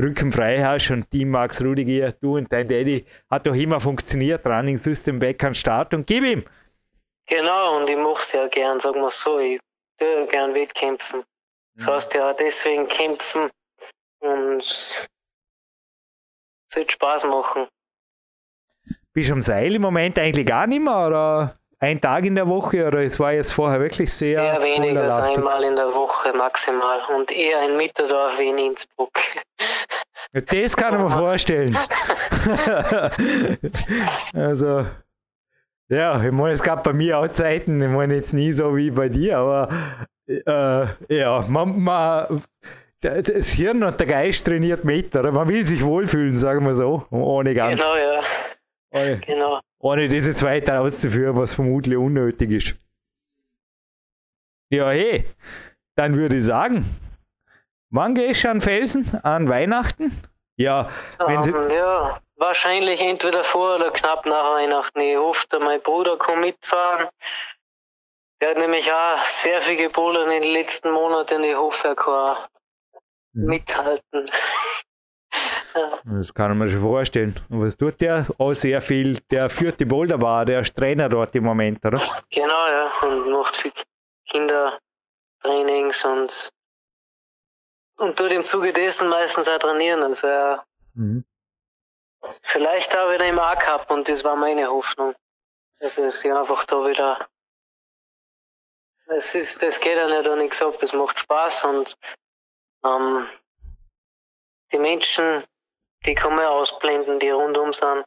Rücken 0.00 0.32
frei 0.32 0.64
hast 0.64 0.90
und 0.90 1.08
Team 1.10 1.30
Max 1.30 1.62
Rudiger, 1.62 2.12
du 2.20 2.36
und 2.36 2.52
dein 2.52 2.66
Daddy 2.66 3.04
hat 3.30 3.46
doch 3.46 3.54
immer 3.54 3.78
funktioniert. 3.78 4.44
Running 4.44 4.76
System 4.76 5.20
Back 5.20 5.44
an 5.44 5.54
Start 5.54 5.94
und 5.94 6.08
gib 6.08 6.24
ihm. 6.24 6.42
Genau, 7.26 7.78
und 7.78 7.88
ich 7.88 7.96
mache 7.96 8.20
es 8.20 8.32
ja 8.32 8.46
gern, 8.48 8.80
sagen 8.80 9.00
wir 9.00 9.10
so. 9.10 9.38
Ich 9.38 9.60
tue 9.98 10.26
gern 10.26 10.54
Wettkämpfen. 10.54 11.24
Das 11.76 11.86
ja. 11.86 11.94
heißt 11.94 12.14
ja 12.14 12.32
deswegen 12.34 12.88
kämpfen 12.88 13.50
und 14.20 14.62
es 14.62 15.08
wird 16.74 16.92
Spaß 16.92 17.24
machen. 17.24 17.66
Bist 19.12 19.28
du 19.28 19.34
am 19.34 19.42
Seil 19.42 19.74
im 19.74 19.82
Moment 19.82 20.18
eigentlich 20.18 20.46
gar 20.46 20.66
nicht 20.66 20.82
mehr 20.82 21.06
oder 21.06 21.58
ein 21.78 22.00
Tag 22.00 22.24
in 22.24 22.34
der 22.34 22.48
Woche 22.48 22.86
oder 22.86 23.02
es 23.02 23.18
war 23.20 23.32
jetzt 23.32 23.52
vorher 23.52 23.80
wirklich 23.80 24.12
sehr. 24.12 24.40
Sehr 24.40 24.62
wenig 24.62 24.96
als 24.96 25.18
einmal 25.18 25.62
in 25.64 25.76
der 25.76 25.92
Woche 25.94 26.32
maximal 26.32 27.00
und 27.14 27.30
eher 27.30 27.60
ein 27.60 27.76
Mitterdorf 27.76 28.38
wie 28.38 28.48
in 28.48 28.58
Innsbruck. 28.58 29.12
Das 30.32 30.76
kann 30.76 30.94
ich 30.94 31.00
mir 31.00 31.10
vorstellen. 31.26 31.76
also, 34.34 34.86
ja, 35.88 36.22
ich 36.22 36.32
meine, 36.32 36.52
es 36.52 36.62
gab 36.62 36.84
bei 36.84 36.92
mir 36.92 37.18
auch 37.18 37.28
Zeiten, 37.28 37.80
ich 37.80 37.88
meine 37.88 38.14
jetzt 38.14 38.32
nie 38.32 38.52
so 38.52 38.76
wie 38.76 38.90
bei 38.90 39.08
dir, 39.08 39.38
aber 39.38 39.68
äh, 40.26 41.16
ja, 41.16 41.44
man, 41.48 41.80
man, 41.80 42.42
das 43.00 43.48
Hirn 43.50 43.82
und 43.82 43.98
der 43.98 44.06
Geist 44.06 44.46
trainiert 44.46 44.84
mit, 44.84 45.14
oder? 45.14 45.30
Man 45.32 45.48
will 45.48 45.66
sich 45.66 45.84
wohlfühlen, 45.84 46.36
sagen 46.36 46.64
wir 46.64 46.74
so, 46.74 47.06
ohne 47.10 47.54
ganz. 47.54 47.80
Genau, 47.80 47.96
ja. 47.96 48.22
Ohne, 48.92 49.18
genau. 49.18 49.60
ohne 49.80 50.08
das 50.08 50.26
jetzt 50.26 50.42
weiter 50.42 50.80
auszuführen, 50.80 51.36
was 51.36 51.54
vermutlich 51.54 51.98
unnötig 51.98 52.50
ist. 52.50 52.74
Ja, 54.70 54.90
hey, 54.90 55.24
dann 55.96 56.16
würde 56.16 56.36
ich 56.36 56.44
sagen, 56.44 56.84
wann 57.90 58.14
gehst 58.14 58.44
du 58.44 58.50
an 58.50 58.60
Felsen? 58.60 59.18
An 59.22 59.48
Weihnachten? 59.48 60.12
Ja, 60.56 60.90
wenn 61.26 61.42
Sie 61.42 61.52
um, 61.52 61.70
ja, 61.70 62.20
wahrscheinlich 62.36 63.00
entweder 63.00 63.44
vor 63.44 63.76
oder 63.76 63.90
knapp 63.90 64.26
nach 64.26 64.52
Weihnachten. 64.52 65.00
Ich 65.00 65.16
hoffe, 65.16 65.46
mein 65.60 65.80
Bruder 65.80 66.18
kann 66.18 66.40
mitfahren. 66.40 67.08
Der 68.40 68.50
hat 68.50 68.58
nämlich 68.58 68.92
auch 68.92 69.24
sehr 69.24 69.60
viel 69.60 69.76
gebowlert 69.76 70.26
in 70.26 70.42
den 70.42 70.52
letzten 70.52 70.90
Monaten. 70.90 71.42
Ich 71.44 71.56
hoffe, 71.56 71.88
er 71.88 71.96
kann 71.96 72.36
hm. 73.34 73.46
mithalten. 73.46 74.30
Das 76.04 76.32
kann 76.32 76.56
man 76.56 76.68
sich 76.68 76.78
schon 76.78 76.88
vorstellen. 76.88 77.40
Und 77.48 77.66
was 77.66 77.76
tut 77.76 78.00
der? 78.00 78.26
Auch 78.38 78.52
sehr 78.52 78.80
viel. 78.80 79.18
Der 79.32 79.50
führt 79.50 79.80
die 79.80 79.84
Boulderbar, 79.84 80.44
der 80.44 80.60
ist 80.60 80.76
Trainer 80.76 81.08
dort 81.08 81.34
im 81.34 81.42
Moment, 81.42 81.84
oder? 81.84 82.00
Genau, 82.30 82.68
ja. 82.68 82.92
Und 83.02 83.32
macht 83.32 83.56
viel 83.56 83.72
Kindertrainings 84.28 86.04
und, 86.04 86.50
und 87.98 88.16
tut 88.16 88.30
im 88.30 88.44
Zuge 88.44 88.72
dessen 88.72 89.08
meistens 89.08 89.48
auch 89.48 89.58
trainieren. 89.58 90.04
Also 90.04 90.28
ja. 90.28 90.64
Mhm. 90.94 91.24
Vielleicht 92.42 92.96
auch 92.96 93.12
wieder 93.12 93.26
im 93.26 93.38
A-Cup 93.38 93.90
und 93.90 94.08
das 94.08 94.24
war 94.24 94.36
meine 94.36 94.68
Hoffnung. 94.68 95.14
Also 95.80 96.02
dass 96.02 96.24
ich 96.24 96.32
einfach 96.32 96.64
da 96.64 96.76
wieder. 96.86 97.28
Es 99.06 99.34
ist, 99.34 99.62
das 99.62 99.80
geht 99.80 99.96
ja 99.96 100.08
nicht 100.08 100.28
an 100.28 100.38
nichts 100.38 100.62
ab, 100.62 100.82
es 100.82 100.92
macht 100.94 101.18
Spaß 101.20 101.64
und 101.64 101.94
ähm, 102.84 103.26
die 104.72 104.78
Menschen 104.78 105.44
die 106.06 106.14
kann 106.14 106.34
man 106.34 106.46
ausblenden, 106.46 107.18
die 107.18 107.30
rundum 107.30 107.72
sind. 107.72 108.04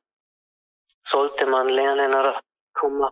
Sollte 1.03 1.45
man 1.47 1.69
lernen 1.69 2.11
oder 2.11 2.39
kommen. 2.73 3.09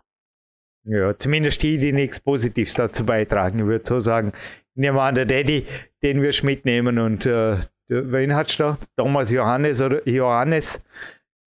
Ja, 0.84 1.16
zumindest 1.16 1.62
die, 1.62 1.78
die 1.78 1.92
nichts 1.92 2.20
Positives 2.20 2.74
dazu 2.74 3.04
beitragen. 3.04 3.58
Ich 3.58 3.66
würde 3.66 3.84
so 3.84 3.98
sagen, 3.98 4.32
ich 4.74 4.76
nehme 4.76 5.02
an, 5.02 5.16
der 5.16 5.24
Daddy, 5.24 5.66
den 6.02 6.22
wirst 6.22 6.44
mitnehmen 6.44 6.98
und 6.98 7.26
äh, 7.26 7.60
wen 7.88 8.30
du 8.30 8.44
da? 8.58 8.78
Thomas 8.96 9.30
Johannes 9.30 9.82
oder 9.82 10.06
Johannes, 10.08 10.80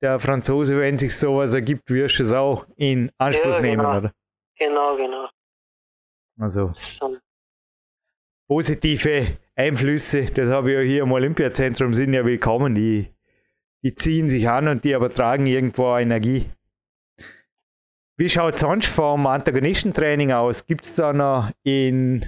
der 0.02 0.20
Franzose, 0.20 0.80
wenn 0.80 0.98
sich 0.98 1.16
sowas 1.16 1.54
ergibt, 1.54 1.90
wirst 1.90 2.20
du 2.20 2.24
es 2.24 2.34
auch 2.34 2.66
in 2.76 3.12
Anspruch 3.18 3.46
ja, 3.46 3.62
nehmen, 3.62 3.84
genau. 3.84 3.98
oder? 3.98 4.14
Genau, 4.58 4.96
genau. 4.96 5.30
Also 6.40 6.74
positive 8.50 9.38
Einflüsse, 9.56 10.26
das 10.26 10.50
habe 10.50 10.72
ich 10.72 10.78
ja 10.78 10.82
hier 10.82 11.04
im 11.04 11.12
Olympiazentrum, 11.12 11.94
sind 11.94 12.14
ja 12.14 12.26
willkommen. 12.26 12.74
Die, 12.74 13.14
die 13.84 13.94
ziehen 13.94 14.28
sich 14.28 14.50
an 14.50 14.68
und 14.68 14.84
die 14.84 14.94
übertragen 14.94 15.46
irgendwo 15.46 15.96
Energie. 15.98 16.50
Wie 18.18 18.28
schaut 18.28 18.56
es 18.56 18.62
sonst 18.62 18.88
vom 18.88 19.28
Antagonistentraining 19.28 20.32
aus? 20.32 20.66
Gibt 20.66 20.84
es 20.84 20.96
da 20.96 21.14
noch 21.14 21.52
in, 21.64 22.26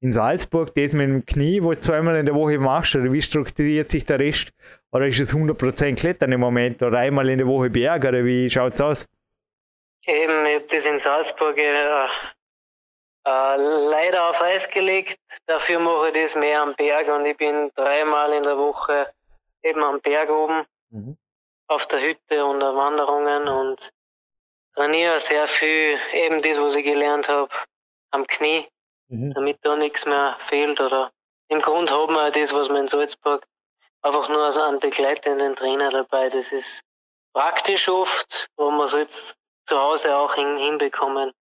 in 0.00 0.12
Salzburg 0.12 0.74
das 0.74 0.92
mit 0.92 1.08
dem 1.08 1.24
Knie, 1.24 1.62
wo 1.62 1.72
du 1.72 1.78
zweimal 1.78 2.16
in 2.16 2.26
der 2.26 2.34
Woche 2.34 2.58
machst? 2.58 2.94
Oder 2.94 3.12
wie 3.12 3.22
strukturiert 3.22 3.90
sich 3.90 4.04
der 4.04 4.18
Rest? 4.18 4.50
Oder 4.92 5.06
ist 5.06 5.20
es 5.20 5.34
100% 5.34 5.96
Klettern 5.96 6.32
im 6.32 6.40
Moment? 6.40 6.82
Oder 6.82 6.98
einmal 6.98 7.28
in 7.28 7.38
der 7.38 7.46
Woche 7.46 7.70
Berg? 7.70 8.04
Oder 8.04 8.24
wie 8.24 8.48
schaut 8.50 8.74
es 8.74 8.80
aus? 8.80 9.06
Eben, 10.06 10.46
ich 10.46 10.54
habe 10.54 10.66
das 10.70 10.86
in 10.86 10.98
Salzburg 10.98 11.58
äh, 11.58 12.06
äh, 13.26 13.56
leider 13.56 14.28
auf 14.28 14.40
Eis 14.40 14.70
gelegt. 14.70 15.18
Dafür 15.46 15.80
mache 15.80 16.08
ich 16.08 16.14
das 16.14 16.36
mehr 16.36 16.62
am 16.62 16.74
Berg 16.74 17.08
und 17.08 17.26
ich 17.26 17.36
bin 17.36 17.70
dreimal 17.74 18.32
in 18.32 18.42
der 18.42 18.56
Woche 18.56 19.12
eben 19.62 19.82
am 19.82 20.00
Berg 20.00 20.30
oben, 20.30 20.64
mhm. 20.90 21.16
auf 21.66 21.86
der 21.88 22.00
Hütte 22.00 22.44
und 22.44 22.62
an 22.62 22.76
Wanderungen 22.76 23.48
und 23.48 23.90
trainiere 24.76 25.18
sehr 25.18 25.48
viel 25.48 25.98
eben 26.12 26.40
das, 26.40 26.60
was 26.60 26.76
ich 26.76 26.84
gelernt 26.84 27.28
habe, 27.28 27.48
am 28.12 28.26
Knie, 28.28 28.68
mhm. 29.08 29.32
damit 29.34 29.58
da 29.62 29.76
nichts 29.76 30.06
mehr 30.06 30.36
fehlt. 30.38 30.80
Oder 30.80 31.10
im 31.48 31.60
Grund 31.60 31.90
haben 31.90 32.14
wir 32.14 32.30
das, 32.30 32.54
was 32.54 32.68
wir 32.68 32.80
in 32.80 32.88
Salzburg 32.88 33.46
einfach 34.02 34.28
nur 34.28 34.44
als 34.44 34.56
einen 34.56 34.80
begleitenden 34.80 35.56
Trainer 35.56 35.90
dabei. 35.90 36.28
Das 36.28 36.52
ist 36.52 36.82
praktisch 37.32 37.88
oft, 37.88 38.48
wo 38.56 38.70
man 38.70 38.86
es 38.86 38.94
jetzt 38.94 39.38
zu 39.64 39.78
Hause 39.78 40.16
auch 40.16 40.34
hin, 40.34 40.56
hinbekommen. 40.58 41.32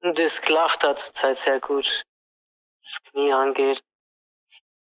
Und 0.00 0.18
das 0.18 0.42
klafft 0.42 0.82
da 0.84 0.96
zurzeit 0.96 1.36
sehr 1.36 1.60
gut, 1.60 2.02
das 2.82 2.98
Knie 3.04 3.32
angeht. 3.32 3.82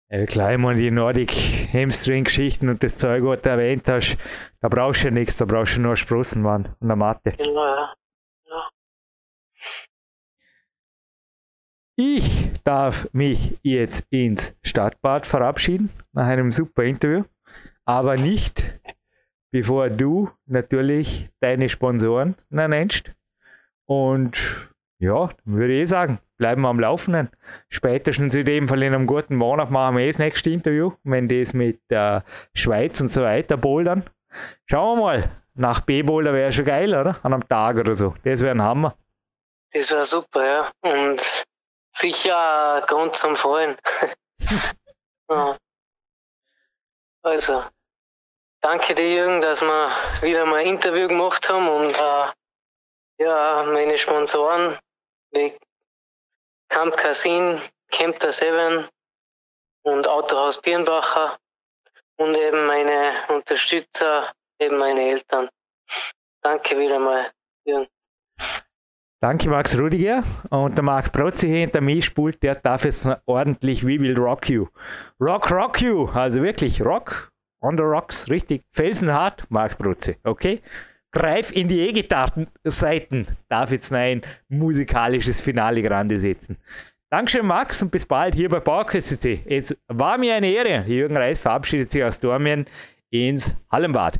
Ja, 0.09 0.25
klar, 0.25 0.51
ich 0.53 0.57
meine, 0.59 0.79
die 0.79 0.91
Nordic 0.91 1.31
Hamstring-Geschichten 1.73 2.69
und 2.69 2.83
das 2.83 2.97
Zeug, 2.97 3.23
was 3.23 3.41
du 3.41 3.49
erwähnt 3.49 3.87
hast, 3.87 4.17
da 4.61 4.69
brauchst 4.69 5.01
du 5.01 5.07
ja 5.07 5.11
nichts, 5.11 5.37
da 5.37 5.45
brauchst 5.45 5.77
du 5.77 5.81
nur 5.81 5.97
Sprossenwand 5.97 6.67
und 6.79 6.83
eine 6.83 6.95
Matte. 6.95 7.31
Genau, 7.31 7.65
ja. 7.65 7.93
Ich 12.05 12.51
darf 12.65 13.07
mich 13.13 13.57
jetzt 13.61 14.05
ins 14.09 14.53
Stadtbad 14.61 15.25
verabschieden 15.25 15.89
nach 16.11 16.27
einem 16.27 16.51
super 16.51 16.83
Interview, 16.83 17.23
aber 17.85 18.15
nicht 18.15 18.77
bevor 19.51 19.89
du 19.89 20.29
natürlich 20.45 21.29
deine 21.39 21.69
Sponsoren 21.69 22.35
nennst. 22.49 23.13
Und 23.85 24.69
ja, 24.99 25.29
würde 25.45 25.81
ich 25.81 25.87
sagen, 25.87 26.19
bleiben 26.35 26.63
wir 26.63 26.67
am 26.67 26.81
Laufenden. 26.81 27.29
Spätestens 27.69 28.35
in 28.35 28.43
dem 28.43 28.67
Fall 28.67 28.83
in 28.83 28.93
einem 28.93 29.07
guten 29.07 29.37
Monat 29.37 29.71
machen 29.71 29.95
wir 29.95 30.03
eh 30.03 30.07
das 30.07 30.19
nächste 30.19 30.49
Interview, 30.49 30.91
wenn 31.05 31.29
das 31.29 31.53
mit 31.53 31.79
der 31.89 32.25
Schweiz 32.53 32.99
und 32.99 33.13
so 33.13 33.21
weiter 33.21 33.55
bouldern. 33.55 34.03
Schauen 34.65 34.99
wir 34.99 35.03
mal. 35.03 35.31
Nach 35.53 35.79
B-Boulder 35.79 36.33
wäre 36.33 36.51
schon 36.51 36.65
geil, 36.65 36.93
oder? 36.93 37.17
An 37.23 37.33
einem 37.33 37.47
Tag 37.47 37.77
oder 37.77 37.95
so. 37.95 38.13
Das 38.25 38.41
wäre 38.41 38.51
ein 38.51 38.61
Hammer. 38.61 38.93
Das 39.71 39.89
wäre 39.89 40.03
super, 40.03 40.45
ja. 40.45 40.71
Und 40.81 41.45
sicher 41.93 42.83
Grund 42.87 43.15
zum 43.15 43.35
Freuen. 43.35 43.77
ja. 45.29 45.57
Also, 47.21 47.63
danke 48.61 48.93
dir, 48.95 49.13
Jürgen, 49.13 49.41
dass 49.41 49.61
wir 49.61 49.89
wieder 50.21 50.45
mal 50.45 50.57
ein 50.57 50.67
Interview 50.67 51.07
gemacht 51.07 51.47
haben 51.49 51.69
und 51.69 51.97
äh, 51.99 52.31
ja, 53.19 53.63
meine 53.63 53.97
Sponsoren 53.97 54.77
wie 55.31 55.57
Camp 56.69 56.97
Casin, 56.97 57.61
Kempter 57.91 58.31
7 58.31 58.89
und 59.83 60.07
Autohaus 60.07 60.61
Birnbacher 60.61 61.37
und 62.17 62.35
eben 62.35 62.65
meine 62.65 63.13
Unterstützer, 63.29 64.33
eben 64.59 64.77
meine 64.77 65.01
Eltern. 65.11 65.49
Danke 66.41 66.77
wieder 66.77 66.99
mal, 66.99 67.31
Jürgen. 67.63 67.92
Danke, 69.23 69.49
Max 69.49 69.79
Rudiger. 69.79 70.21
Und 70.49 70.75
der 70.75 70.83
Marc 70.83 71.13
Protzi 71.13 71.47
hinter 71.47 71.79
mir 71.79 72.01
spult, 72.01 72.43
der 72.43 72.55
darf 72.55 72.83
jetzt 72.83 73.07
ordentlich 73.25 73.81
We 73.85 73.97
Will 73.97 74.17
Rock 74.17 74.49
You. 74.49 74.67
Rock, 75.17 75.49
Rock 75.49 75.81
You. 75.81 76.07
Also 76.07 76.43
wirklich 76.43 76.83
Rock 76.83 77.31
on 77.61 77.77
the 77.77 77.83
Rocks. 77.83 78.29
Richtig 78.29 78.65
felsenhart, 78.73 79.45
Marc 79.47 79.77
Protzi. 79.77 80.17
Okay? 80.25 80.61
Greif 81.13 81.53
in 81.53 81.69
die 81.69 81.79
E-Gitarren-Seiten. 81.79 83.27
Darf 83.47 83.71
jetzt 83.71 83.93
ein 83.93 84.23
musikalisches 84.49 85.39
Finale 85.39 85.81
grande 85.81 86.19
setzen. 86.19 86.57
Dankeschön, 87.09 87.47
Max, 87.47 87.81
und 87.81 87.91
bis 87.91 88.05
bald 88.05 88.35
hier 88.35 88.49
bei 88.49 88.59
PowerQuest 88.59 89.25
Es 89.45 89.73
war 89.87 90.17
mir 90.17 90.35
eine 90.35 90.51
Ehre. 90.51 90.83
Jürgen 90.85 91.15
Reis 91.15 91.39
verabschiedet 91.39 91.93
sich 91.93 92.03
aus 92.03 92.19
Dormien 92.19 92.65
ins 93.09 93.55
Hallenbad. 93.71 94.19